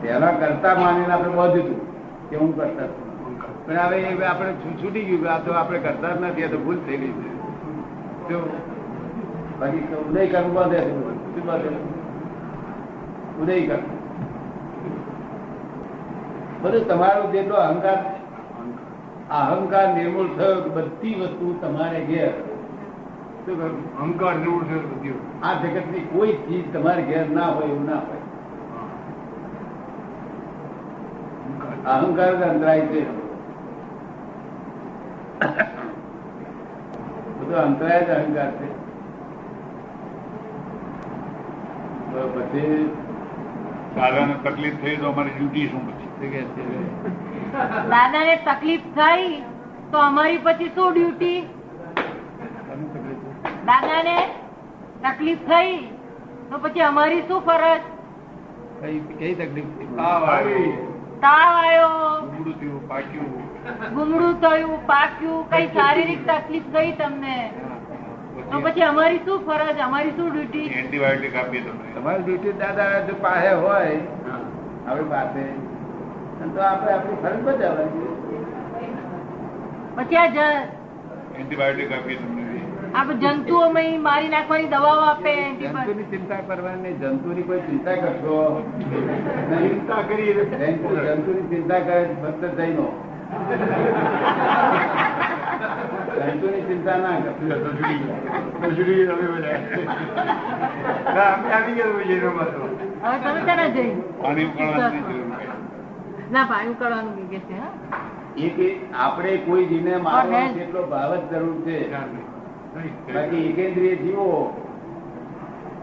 પેલા 0.00 0.32
પહેલા 0.32 0.34
કરતા 0.40 0.74
માનીને 0.80 1.12
આપણે 1.12 1.36
બધું 1.38 1.78
કે 2.30 2.36
હું 2.36 2.50
કરતા 2.56 2.88
પણ 3.66 4.06
હવે 4.06 4.26
આપણે 4.26 4.52
છૂટી 4.82 5.04
ગયું 5.04 5.28
આ 5.28 5.38
તો 5.38 5.50
આપણે 5.52 5.78
કરતા 5.78 6.14
જ 6.14 6.18
નથી 6.20 6.44
આ 6.44 6.48
તો 6.48 6.58
ભૂલ 6.58 6.78
થઈ 6.86 6.98
ગઈ 6.98 7.14
છે. 7.18 7.30
જો 8.28 8.38
બાકી 9.60 9.84
ઉદય 10.00 10.26
કરવું 10.26 10.54
બધે 10.54 10.80
શું 10.80 11.44
બધે 11.46 11.70
ઉદય 13.40 13.56
કર 13.68 13.80
બધું 16.62 16.84
તમારો 16.88 17.22
જેટલો 17.32 17.56
અહંકાર 17.60 17.98
અહંકાર 19.30 19.86
નિર્મૂળ 19.94 20.30
થયો 20.36 20.58
બધી 20.74 21.14
વસ્તુ 21.14 21.46
તમારે 21.60 22.00
ઘેર. 22.04 22.32
અહંકાર 24.00 24.34
નિર્મૂળ 24.34 24.66
થયો 24.68 25.16
આ 25.42 25.48
આ 25.48 25.58
જગતની 25.62 26.06
કોઈ 26.12 26.38
ચીજ 26.46 26.64
તમારે 26.72 27.02
ઘેર 27.02 27.26
ના 27.30 27.50
હોય 27.50 27.68
એવું 27.68 27.84
ના 27.84 28.02
હોય. 28.06 28.25
અહંકાર 31.86 32.32
અંતરાય 32.44 32.84
છે? 32.92 33.02
બધો 37.38 37.56
અંતરાય 37.62 38.00
જ 38.06 38.10
અહંકાર 38.16 38.48
છે. 38.58 38.68
તો 42.12 42.20
પછી 42.34 42.78
દાદાને 43.96 44.34
તકલીફ 44.46 44.78
થઈ 44.80 44.96
તો 45.02 45.06
અમારી 45.10 45.34
ડ્યુટી 45.36 45.66
શું 45.68 45.82
પછી? 45.88 46.08
શું 46.56 46.72
દાદાને 47.92 48.34
તકલીફ 48.48 48.88
થઈ 48.98 49.28
તો 49.92 49.98
અમારી 50.00 50.40
પછી 50.40 50.72
શું 50.74 50.90
ડ્યુટી 50.92 51.38
દાદા 53.68 54.00
ને 54.02 54.16
દાદાને 54.16 54.18
તકલીફ 55.06 55.46
થઈ 55.52 55.78
તો 56.50 56.56
પછી 56.58 56.84
અમારી 56.90 57.22
શું 57.30 57.40
ફરજ? 57.48 57.82
કઈ 59.18 59.34
તકલીફ 59.36 59.70
છે? 59.78 59.84
તાવ 61.20 61.66
આવ્યો 61.66 61.80
તાવ 61.80 61.88
આવ્યો 61.88 62.30
ઉગડું 62.30 62.60
થયું 62.60 62.88
પાક્યું. 62.88 63.46
ગુમડું 63.94 64.40
થયું 64.40 64.86
પાક્યું 64.86 65.50
કઈ 65.50 65.66
શારીરિક 65.66 66.26
તકલીફ 66.26 66.62
ગઈ 66.62 66.92
તમને? 66.92 67.50
તો 68.52 68.60
પછી 68.60 68.82
અમારી 68.82 69.18
શું 69.18 69.46
ફરજ? 69.46 69.78
અમારી 69.78 70.10
શું 70.10 70.32
ડ્યુટી 70.32 70.66
એન્ટીબાયોટિક 70.66 71.36
આપીએ 71.36 71.60
તમને. 71.60 72.00
તમારી 72.00 72.22
ડ્યુટી 72.22 72.52
દાદા 72.52 73.00
જો 73.00 73.14
પાસે 73.14 73.52
હોય 73.52 74.00
આપણી 74.86 75.04
પાસે. 75.04 75.42
તો 76.54 76.60
આપણે 76.60 76.92
આપણી 76.92 77.14
ફરજ 77.22 77.42
બજાવવાની. 77.42 78.06
પછી 79.96 80.16
આ 80.16 80.26
જ- 80.26 80.68
એન્ટીબાયોટિક 81.38 81.92
આપીએ 81.92 82.16
તમને. 82.16 82.45
આ 82.96 83.04
જંતુઓમાં 83.22 83.96
મારી 84.00 84.28
નાખવાની 84.28 84.68
દવાઓ 84.68 85.00
આપે 85.04 85.32
જંતુની 85.62 86.06
ચિંતા 86.10 86.38
કરવાની 86.42 86.92
જંતુની 87.00 87.42
કોઈ 87.42 87.62
ચિંતા 87.62 87.96
કરશો 87.96 88.36
ચિંતા 89.64 90.02
કરી 90.02 90.32
જંતુની 91.08 91.48
ચિંતા 91.50 91.80
કરે 91.80 91.98
ફક્ત 92.20 92.42
જૈનો 92.58 92.86
જંતુની 96.20 96.62
ચિંતા 96.62 96.96
ના 96.98 97.16
આપણે 108.98 109.36
કોઈ 109.44 109.66
જીને 109.66 109.92
મારવાનો 109.98 110.54
કેટલો 110.56 110.82
ભાવ 110.86 111.12
જ 111.22 111.30
જરૂર 111.32 111.54
છે. 111.64 111.76
બાકી 113.14 113.36
એકેન્દ્રિય 113.36 113.94
જીવો 113.94 114.62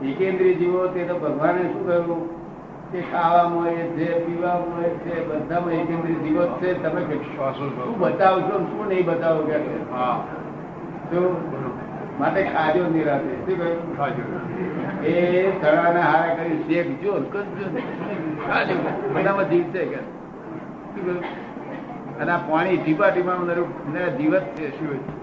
એકેન્દ્રિય 0.04 0.54
જીવો 0.54 0.88
તે 0.88 1.04
તો 1.04 1.20
ભગવાને 1.20 1.62
શું 1.62 1.88
કહ્યું 1.88 2.44
કે 2.92 3.02
ખાવામાં 3.02 3.64
હોય 3.64 3.76
છે 3.76 4.26
પીવામાં 4.26 4.78
હોય 4.78 4.90
છે 4.90 5.28
બધામાં 5.28 5.72
એકેન્દ્રિય 5.72 6.16
જીવો 6.16 6.46
છે. 6.46 6.84
તમે 6.84 7.02
શું 7.02 8.00
બતાવશો 8.00 8.60
શું 8.60 8.88
નહીં 8.88 9.06
બતાવો 9.06 9.44
કે? 9.44 9.56
માટે 12.20 12.44
ખાજો 12.44 12.88
નિરાશે 12.88 13.36
શું 13.46 13.58
કહ્યું? 13.58 13.98
ખાજો. 13.98 14.24
એ 15.08 15.52
સળાને 15.62 16.02
હારા 16.02 16.36
કરી 16.36 16.64
શેકજો 16.68 17.14
કરજો. 17.14 17.66
ખાજો. 18.48 18.76
બધામાં 19.14 19.50
જીવ 19.50 19.64
છે 19.64 19.86
કે? 19.86 19.96
શું 19.96 21.06
કહ્યું? 21.06 21.24
અને 22.22 22.32
આ 22.32 22.38
પાણી 22.38 22.78
ટીપા 22.78 23.06
નરા 23.08 24.08
જીવત 24.08 24.42
છે 24.42 24.70
શું 24.70 25.23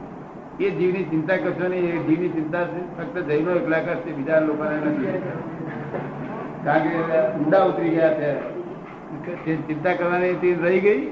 એ 0.60 0.70
જીવની 0.78 1.08
ચિંતા 1.10 1.38
કરશો 1.42 1.66
નહીં 1.72 1.90
એ 1.96 2.00
જીવની 2.06 2.32
ચિંતા 2.36 2.64
ફક્ત 2.96 3.16
જૈનો 3.28 3.50
એકલા 3.60 3.82
કરશે 3.86 4.16
બીજા 4.16 4.40
લોકોને 4.46 4.76
નથી. 4.86 5.18
કારણ 6.64 6.88
કે 6.88 7.20
ઊંડા 7.38 7.64
ઉતરી 7.70 7.92
ગયા 7.96 8.14
છે. 8.20 8.30
ચિંતા 9.68 9.94
કરવાની 9.98 10.34
તે 10.42 10.48
રહી 10.64 10.80
ગઈ 10.86 11.02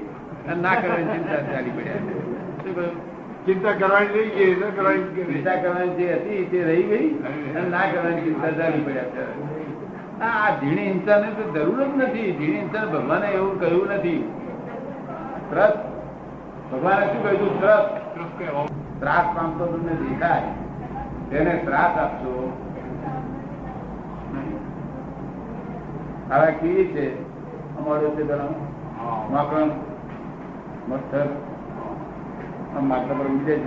અને 0.47 0.61
ના 0.61 0.75
કરવાની 0.81 1.13
ચિંતા 1.13 1.41
ચાલી 1.47 1.73
પડ્યા 1.77 2.89
ચિંતા 3.45 3.73
કરવાની 3.79 4.13
રહી 4.15 4.31
ગઈ 4.37 4.51
ન 4.55 4.73
કરવાની 4.77 5.27
ચિંતા 5.31 5.57
કરવાની 5.63 5.95
જે 5.99 6.07
હતી 6.19 6.41
તે 6.51 6.63
રહી 6.69 6.85
ગઈ 6.91 7.07
અને 7.25 7.67
ના 7.75 7.85
કરવાની 7.93 8.25
ચિંતા 8.27 8.51
ચાલી 8.59 8.83
પડ્યા 8.87 9.11
છે. 9.15 9.23
આ 10.21 10.49
ઝીણી 10.59 10.59
ધીણી 10.61 10.87
હિંસાને 10.91 11.29
તો 11.37 11.43
જરૂર 11.55 11.81
જ 11.85 11.91
નથી. 11.97 12.31
ધીણી 12.39 12.59
હિંસા 12.59 12.85
ભગવાને 12.93 13.27
એવું 13.37 13.55
કહ્યું 13.61 13.95
નથી. 13.97 14.21
ત્રસ 15.49 15.75
ભગવાને 16.71 17.05
શું 17.11 17.21
કહ્યું? 17.23 17.53
ત્રસ 17.61 17.85
ત્રસ 18.13 18.49
આવો. 18.49 18.78
ત્રાસ 18.99 19.27
પામતો 19.35 19.63
તમને 19.67 19.93
દેખાય. 20.01 20.51
તેને 21.29 21.53
ત્રાસ 21.65 21.93
આપશો? 21.97 22.33
હવે 26.29 26.49
કેવી 26.59 26.87
છે 26.93 27.05
અમારું 27.79 28.15
છે 28.15 28.23
પેલો 28.23 28.47
હા. 28.97 29.19
મચ્છર 30.89 31.27
માથા 32.81 33.17
પર 33.19 33.27
જાય 33.45 33.57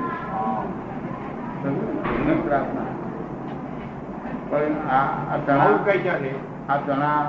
છે. 1.62 1.70
ત્રાસ 2.44 2.66
ના 2.76 2.90
પણ 4.50 4.74
આ 4.90 5.38
ચણા 5.46 5.78
કઈ 5.86 6.00
ચાલે 6.06 6.30
આ 6.68 6.78
ચણા 6.86 7.20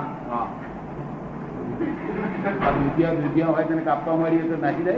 દૂધિયા 2.74 3.16
દૂધિયા 3.16 3.52
હોય 3.52 3.66
તેને 3.68 3.82
કાપવા 3.82 4.16
મળીએ 4.16 4.44
તો 4.50 4.56
નાખી 4.56 4.86
દે. 4.88 4.94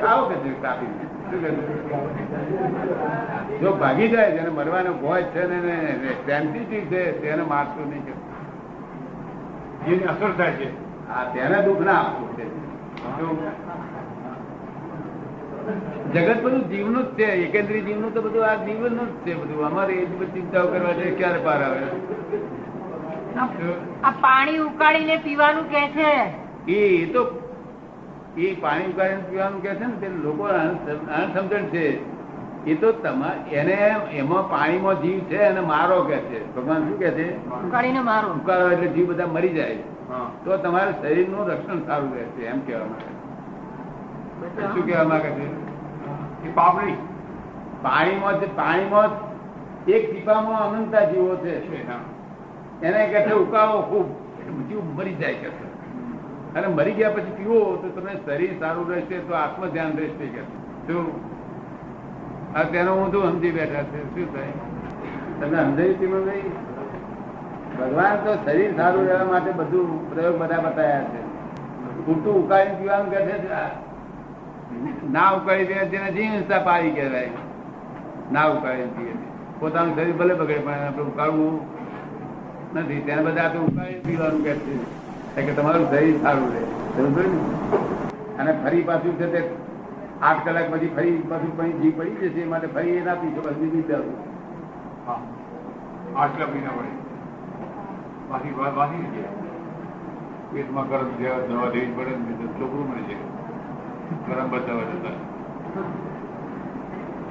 ખાવ 0.00 0.20
કે 0.30 0.50
કાપી 0.62 0.92
છે? 0.98 1.06
જો 3.60 3.70
ભાગી 3.74 4.08
જાય 4.08 4.30
જેને 4.30 4.50
મરવાનો 4.50 4.92
ભોજ 4.94 5.24
છે 5.32 5.42
ને 5.46 5.58
સેન્સિટિવ 6.26 6.88
છે 6.88 7.02
તેને 7.20 7.42
મારતું 7.44 7.86
નહીં 7.88 8.04
કે. 8.04 8.14
જેની 9.84 10.06
અસર 10.06 10.30
થાય 10.36 10.54
છે 10.56 10.68
હા 11.08 11.24
તેને 11.32 11.58
દુઃખ 11.64 11.80
ના 11.80 12.00
આપવું 12.00 12.30
છે. 12.36 12.44
જગત 16.14 16.38
બધું 16.42 16.64
જીવનું 16.70 17.04
જ 17.06 17.16
છે 17.16 17.26
એકેન્દ્રી 17.44 17.82
જીવનું 17.82 18.12
તો 18.12 18.20
બધું 18.22 18.44
આ 18.44 18.56
જીવનનું 18.64 19.08
જ 19.08 19.24
છે 19.24 19.32
બધું. 19.34 19.64
અમારે 19.64 19.92
એ 19.94 20.06
બધી 20.06 20.32
ચિંતાઓ 20.34 20.66
કરવા 20.68 20.94
છે 20.94 21.14
ક્યારે 21.14 21.40
પાર 21.40 21.60
આવે? 21.62 21.80
આ 24.02 24.12
પાણી 24.20 24.58
ઉકાળીને 24.60 25.16
પીવાનું 25.18 25.66
કે 25.68 25.82
છે? 25.96 26.10
એ 26.68 27.06
તો 27.06 27.20
એ 28.36 28.54
પાણી 28.54 28.92
ઉકાળીને 28.92 29.22
પીવાનું 29.30 29.62
કે 29.62 29.74
છે 29.74 29.84
ને 29.84 29.96
તે 29.96 30.08
લોકો 30.08 30.44
અણસમજણ 30.44 31.62
છે. 31.62 32.12
એ 32.64 32.74
તો 32.74 32.92
તમા 32.92 33.32
એને 33.52 33.94
એમાં 34.12 34.50
પાણીમાં 34.50 35.02
જીવ 35.02 35.18
છે 35.18 35.36
અને 35.36 35.60
મારો 35.60 36.04
કે 36.04 36.16
છે. 36.16 36.56
ભગવાન 36.56 36.78
શું 36.78 36.98
કે 36.98 37.10
છે? 37.10 37.46
ઉકાળીને 37.46 38.00
મારો. 38.00 38.28
ઉકાળો 38.28 38.70
એટલે 38.70 38.88
જીવ 38.88 39.08
બધા 39.08 39.26
મરી 39.26 39.48
જાય. 39.48 39.74
હા. 40.08 40.30
તો 40.44 40.56
તમારા 40.56 40.92
શરીરનું 40.92 41.48
રક્ષણ 41.48 41.80
સારું 41.80 42.14
રહેશે 42.14 42.42
એમ 42.42 42.60
કહેવા 42.60 42.84
માંગે 42.84 44.74
શું 44.74 44.86
કહેવા 44.86 45.04
માંગે 45.04 45.30
છે? 45.30 45.46
એ 46.48 46.52
પાપડી. 46.54 46.92
પાણીમાં 47.82 48.40
જ- 48.40 48.44
પાણીમાં 48.44 49.10
એક 49.84 50.12
ટીપામાં 50.12 50.70
અનંતા 50.70 51.04
જીવો 51.04 51.36
છે. 51.36 51.88
હા. 51.88 51.94
એને 52.82 53.06
કે 53.06 53.20
છે 53.20 53.32
ઉકાળો 53.32 53.82
ખૂબ. 53.82 54.10
જીવ 54.68 54.84
મરી 54.84 55.14
જાય 55.14 55.34
કે 55.34 55.48
છે. 55.48 55.71
અને 56.56 56.66
મરી 56.66 56.92
ગયા 56.92 57.10
પછી 57.10 57.34
પીવો 57.36 57.76
તો 57.76 58.00
તમને 58.00 58.16
શરીર 58.26 58.58
સારું 58.60 58.90
રહેશે, 58.90 59.18
તો 59.18 59.34
આત્મ 59.34 59.66
ધ્યાન 59.66 59.96
રહેશે 59.96 60.26
કે. 60.26 60.42
શું? 60.86 61.20
આ 62.56 62.62
તેનો 62.62 62.94
હું 62.94 63.12
તો 63.12 63.22
સમજી 63.22 63.50
બેઠા 63.50 63.82
છે. 63.82 64.14
શું 64.14 64.34
થાય? 64.34 64.46
તમને 65.40 65.62
સમજાયું 65.62 66.00
તેમાં 66.00 66.20
નહીં? 66.20 66.72
ભગવાન 67.78 68.16
તો 68.16 68.34
શરીર 68.44 68.76
સારું 68.76 69.06
રહેવા 69.06 69.24
માટે 69.24 69.50
બધું 69.50 70.14
પ્રયોગ 70.14 70.38
બધા 70.38 70.60
બતાવ્યા 70.60 71.04
છે. 71.04 71.32
પૂરતું 72.06 72.44
ઉકાળી 72.44 72.74
પીવાનું 72.78 73.10
કે 73.10 73.26
છે 73.26 73.92
ના 75.10 75.30
ઉકાળી 75.30 75.64
દે 75.64 75.74
તેને 75.74 76.10
જીવતા 76.10 76.58
પારી 76.58 76.90
કહેવાય. 76.90 77.30
ના 78.32 78.44
ઉકાળીને 78.44 78.86
પીએ. 78.86 79.12
પોતાનું 79.60 79.94
શરીર 79.96 80.14
ભલે 80.16 80.34
બગડે, 80.34 80.54
પણ 80.54 80.72
આપણે 80.72 81.04
ઉકાળવું 81.04 81.60
નથી. 82.74 83.00
તેને 83.00 83.22
બધા 83.22 83.44
આપણે 83.44 83.60
ઉકાળી 83.60 83.94
પીવાનું 83.94 84.44
કે 84.44 84.54
છે. 84.54 85.01
કે 85.36 85.52
તમારું 85.52 85.84
શરીર 85.90 86.16
સારું 86.22 86.48
રહે. 86.54 86.62
સમજો 86.94 87.24
અને 88.38 88.52
ફરી 88.64 88.82
પાછું 88.82 89.14
છે 89.18 89.26
તે 89.34 89.40
આઠ 90.22 90.42
કલાક 90.44 90.66
પછી 90.72 90.90
ફરી 90.96 91.14
પાછું 91.30 91.52
પછી 91.58 91.76
જીવ 91.80 91.94
પડી 91.98 92.16
જશે 92.24 92.40
એ 92.40 92.50
માટે 92.52 92.68
ફરી 92.74 92.96
એ 92.96 93.04
ના 93.06 93.14
પીશો 93.14 93.40
પછી 93.46 93.70
બીજી 93.72 94.00
આટલા 96.16 96.48
મહિના 96.52 96.74
વાંચી 98.28 99.24
પેટમાં 100.52 100.86
ગરમ 100.88 101.08
દવા 101.18 101.68
લેવી 101.74 101.94
પડે 101.96 102.12
ને 102.18 102.34
તો 102.40 102.46
છોકરું 102.58 102.86
મળી 102.90 103.18
ગરમ 104.26 104.46
બચાવવા 104.50 104.86
જતા. 104.90 105.16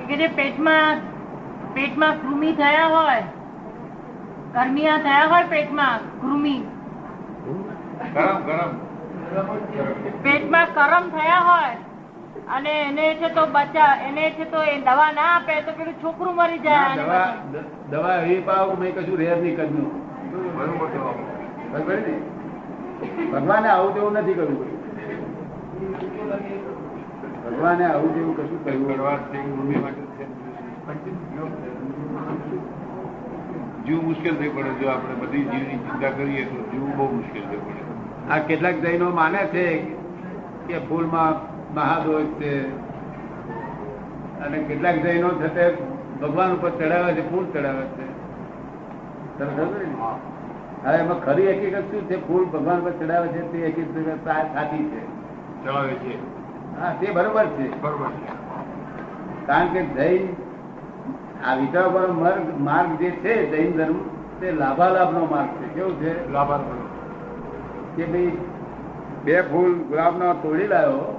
કે 0.07 0.15
જે 0.17 0.27
પેટમાં 0.35 0.95
પેટમાં 1.73 2.13
કૃમિ 2.21 2.49
થયા 2.53 2.89
હોય 2.89 3.23
કર્મિયા 4.53 4.99
થયા 4.99 5.27
હોય 5.27 5.47
પેટમાં 5.47 5.99
કૃમિ 6.21 6.55
ગરમ 8.13 8.39
ગરમ. 8.45 8.71
પેટમાં 10.23 10.67
કરમ 10.75 11.05
થયા 11.11 11.41
હોય 11.41 11.73
અને 12.49 12.73
એને 12.81 13.05
છે 13.15 13.29
તો 13.31 13.43
બચા 13.47 13.93
એને 14.07 14.23
છે 14.35 14.45
તો 14.47 14.59
એ 14.65 14.75
દવા 14.81 15.11
ના 15.11 15.29
આપે 15.35 15.53
તો 15.65 15.71
પેલું 15.73 15.95
છોકરું 16.01 16.35
મરી 16.35 16.59
જાય 16.59 16.95
દવા. 16.97 17.29
દવા 17.91 18.17
એવી 18.17 18.41
પાવ 18.43 18.67
મેં 18.79 18.93
કશું 18.93 19.17
રેર 19.17 19.37
નહીં 19.37 19.55
કર્યું. 19.55 19.91
બરોબર 21.71 21.97
ને. 22.01 22.15
ભગવાને 23.31 23.67
આવું 23.69 23.93
તેવું 23.93 24.13
નથી 24.17 24.35
કર્યું 24.35 24.57
ભગવાને 27.45 27.85
આવું 27.85 28.11
તેવું 28.13 28.33
કશું 28.35 28.59
માટે 28.97 29.37
જીવ 33.85 33.99
મુશ્કેલ 34.03 34.35
થઈ 34.35 34.51
પડે 34.51 34.71
જો 34.79 34.89
આપણે 34.89 35.15
બધી 35.21 35.45
જીવની 35.45 35.79
ચિંતા 35.85 36.11
કરીએ 36.11 36.43
તો 36.45 36.59
જીવ 36.71 36.83
બહુ 36.91 37.07
મુશ્કેલ 37.13 37.43
થઈ 37.45 37.61
પડે 37.61 37.90
આ 38.31 38.37
કેટલાક 38.37 38.73
જૈનો 38.73 39.09
માને 39.09 39.37
છે 39.37 39.77
કે 40.67 40.79
ફૂલમાં 40.79 41.51
મહાદોષ 41.75 42.23
છે. 42.23 42.77
અને 44.39 44.57
કેટલાક 44.57 44.95
જૈનો 44.95 45.29
છે 45.29 45.85
ભગવાન 46.21 46.53
ઉપર 46.53 46.69
ચડાવે 46.69 47.13
છે 47.13 47.31
ફૂલ 47.31 47.45
ચડાવે 47.53 47.85
છે? 47.85 48.07
હવે 50.85 50.97
એમાં 50.97 51.25
ખરી 51.25 51.51
હકીકત 51.51 51.79
શું 51.79 52.09
છે? 52.09 52.27
ફૂલ 52.27 52.45
ભગવાન 52.45 52.81
પર 52.81 52.91
ચડાવે 52.91 53.27
છે 53.27 53.51
તે 53.51 53.67
હકીકત 53.67 54.25
સાચી 54.25 54.83
છે. 54.83 55.05
ચડાવે 55.63 55.93
છે. 55.93 56.15
હા 56.79 56.93
તે 56.99 57.11
બરોબર 57.11 57.45
છે. 57.45 57.81
બરોબર 57.81 58.09
છે. 58.09 58.31
કારણ 59.45 59.67
કે 59.67 59.83
જૈન 59.83 60.35
આ 61.47 61.55
વિચાર 61.55 62.07
માર્ગ 62.07 62.61
માર્ગ 62.61 62.97
જે 62.99 63.11
છે 63.11 63.49
જૈન 63.49 63.77
ધર્મ 63.77 63.99
તે 64.39 64.51
લાભાલાભ 64.51 65.13
નો 65.13 65.25
માર્ગ 65.25 65.47
છે. 65.47 65.73
કેવું 65.73 65.99
છે? 65.99 66.31
લાભાલાભ 66.31 67.00
કે 67.95 68.05
ભાઈ 68.05 68.37
બે 69.23 69.41
ફૂલ 69.41 69.73
ગુલાબનો 69.73 70.33
તોડી 70.33 70.67
લાવ્યો 70.67 71.17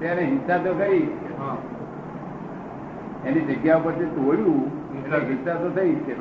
તેને 0.00 0.22
હિંસા 0.22 0.56
તો 0.56 0.74
કરી 0.74 1.20
એની 3.26 3.40
જગ્યા 3.40 3.76
ઉપરથી 3.76 4.04
તોડ્યું. 4.04 4.66
હિંસા 5.28 5.54
તો 5.54 5.70
થઈ 5.70 5.94
છે. 5.94 6.20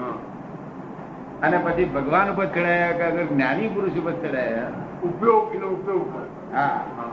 અને 1.42 1.58
પછી 1.58 1.86
ભગવાન 1.86 2.32
ઉપર 2.34 2.46
ચડાયા 2.46 2.92
કે 2.92 3.04
અગર 3.04 3.26
જ્ઞાની 3.26 3.68
પુરુષ 3.68 3.92
ઉપર 3.92 4.12
ચડાયા? 4.12 4.70
ઉપયોગ 5.04 5.56
એનો 5.56 5.68
ઉપયોગ 5.68 6.08
હા. 6.56 6.64
હા. 6.98 7.04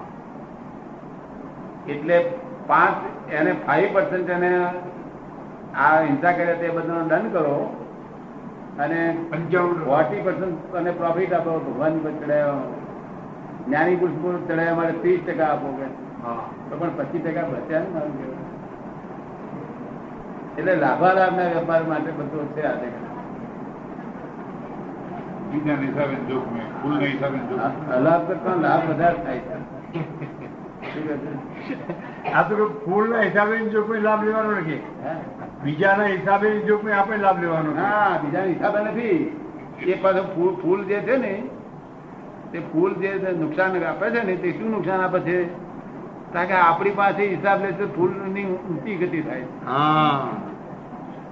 એટલે 1.88 2.24
પાંચ 2.66 3.32
એને 3.32 3.52
ફાઈવ 3.52 3.88
પર્સન્ટ 3.92 4.30
એને 4.30 4.64
આ 5.74 6.00
હિંસા 6.00 6.32
કર્યા 6.32 6.54
તે 6.54 6.68
બધાનો 6.68 7.08
દંડ 7.08 7.32
કરો. 7.32 7.79
અને 8.82 9.00
ફોર્ટી 9.30 10.22
પર્સન્ટ 10.26 10.76
અને 10.80 10.90
પ્રોફિટ 11.00 11.32
આપો 11.38 11.50
ભગવાન 11.66 11.94
પર 12.04 12.12
જ્ઞાની 13.66 13.96
પુરુષ 13.96 14.20
પર 14.22 14.36
ચડાયા 14.46 14.78
માટે 14.78 14.96
ત્રીસ 15.02 15.20
ટકા 15.26 15.50
આપો 15.54 15.68
કે. 15.78 15.86
તો 16.68 16.72
પણ 16.80 16.92
પચીસ 16.98 17.22
ટકા 17.24 17.46
બચ્યા 17.52 17.84
ને 17.84 17.90
મારું. 17.94 18.14
એટલે 20.58 20.72
લાભાલાભના 20.84 21.48
વેપાર 21.54 21.82
માટે 21.90 22.10
બધું 22.18 22.48
છે 22.54 22.62
આજે 22.70 22.88
અલાભ 27.96 28.24
કરતા 28.28 28.56
લાભ 28.64 28.84
વધારે 28.90 29.18
થાય 29.24 29.42
છે? 29.46 29.56
આ 32.34 32.42
તો 32.48 32.54
ફૂલના 32.84 33.22
હિસાબે 33.28 33.54
જો 33.74 33.80
કોઈ 33.88 34.02
લાભ 34.08 34.22
લેવાનો 34.24 34.50
નથી. 34.60 34.80
હે? 35.04 35.12
બીજાના 35.64 36.06
હિસાબે 36.06 36.50
જો 36.60 36.78
કોઈ 36.78 36.92
આપણે 36.92 37.16
લાભ 37.16 37.40
લેવાનો 37.42 37.72
હા 37.74 38.18
બીજાના 38.22 38.52
હિસાબે 38.52 38.78
નથી. 38.80 39.18
એ 39.86 39.94
પાછું 39.94 40.28
ફૂલ 40.34 40.54
ફૂલ 40.62 40.84
જે 40.84 41.00
છે 41.00 41.16
ને 41.16 41.42
તે 42.52 42.58
ફૂલ 42.72 42.94
જે 42.94 43.10
નુકસાન 43.40 43.84
આપે 43.84 44.10
છે 44.10 44.22
ને 44.22 44.36
તે 44.36 44.52
શું 44.52 44.70
નુકસાન 44.70 45.00
આપે 45.00 45.20
છે? 45.20 45.36
કારણ 46.32 46.46
કે 46.46 46.54
આપણી 46.54 46.90
પાસે 46.90 47.22
હિસાબ 47.28 47.62
લે 47.62 47.72
તો 47.72 47.86
ફૂલની 47.86 48.44
ઊંચી 48.44 48.96
ગતિ 48.96 49.20
થાય. 49.20 49.46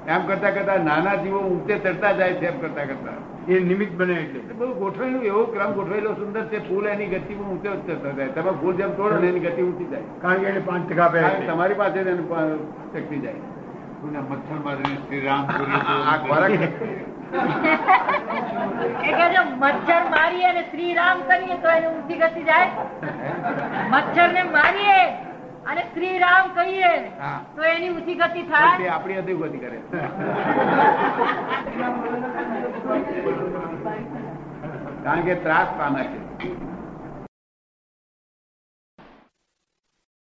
એમ 0.09 0.23
કરતા 0.27 0.51
કરતા 0.51 0.79
નાના 0.83 1.17
જીવો 1.17 1.39
ઊંચે 1.39 1.75
ચડતા 1.79 2.13
જાય 2.13 2.35
છે 2.35 2.47
એમ 2.47 2.61
કરતા 2.61 2.85
કરતા. 2.85 3.19
એ 3.49 3.61
નિમિત્ત 3.61 3.93
બને 3.97 4.15
એટલે. 4.15 4.41
બહુ 4.41 4.67
બધું 4.67 4.79
ગોઠવેલું 4.79 5.23
એવો 5.23 5.45
ક્રમ 5.45 5.73
ગોઠવેલો 5.73 6.15
સુંદર 6.15 6.45
છે 6.47 6.59
ફૂલ 6.69 6.87
એની 6.87 7.07
ગતિ 7.07 7.35
ઊંચે 7.35 7.69
ચડતા 7.87 8.11
જાય. 8.11 8.29
તમે 8.29 8.51
ફૂલ 8.51 8.75
જેમ 8.77 8.91
તોડો 8.91 9.19
ને 9.19 9.29
એની 9.29 9.41
ગતિ 9.41 9.63
ઊંચી 9.63 9.85
જાય. 9.85 10.03
કારણ 10.21 10.41
કે 10.41 10.47
એને 10.47 10.61
પાંચ 10.61 10.93
ટકા. 10.93 11.31
તમારી 11.47 11.75
પાસે 11.75 11.99
શક્તિ 12.03 13.19
જાય. 13.19 13.41
મચ્છર 14.03 14.59
મારીને 14.65 14.97
શ્રી 15.07 15.23
રામ 15.27 15.45
મચ્છર 19.63 20.03
મારીએ 20.11 20.47
અને 20.51 20.63
શ્રી 20.71 20.93
રામ 20.99 21.19
કરીએ 21.31 21.57
તો 21.63 21.69
એને 21.77 21.89
ઊંચી 21.89 22.19
ગતિ 22.21 22.43
જાય. 22.45 22.71
મચ્છર 23.93 24.29
ને 24.37 24.43
મારીએ 24.57 25.01
અને 25.71 25.83
શ્રી 25.93 26.19
રામ 26.19 26.47
કહીએ 26.59 26.93
તો 27.57 27.63
એની 27.73 27.91
ઊંચી 27.91 28.17
ગતિ 28.23 28.43
થાય. 28.53 28.93
આપણી 28.95 29.19
આપણી 29.19 29.39
ગતિ 29.43 29.59
કરે. 29.59 29.79
કારણ 35.05 35.23
કે 35.27 35.35
ત્રાસ 35.45 35.69
પામે 35.79 36.03
છે. 36.13 36.19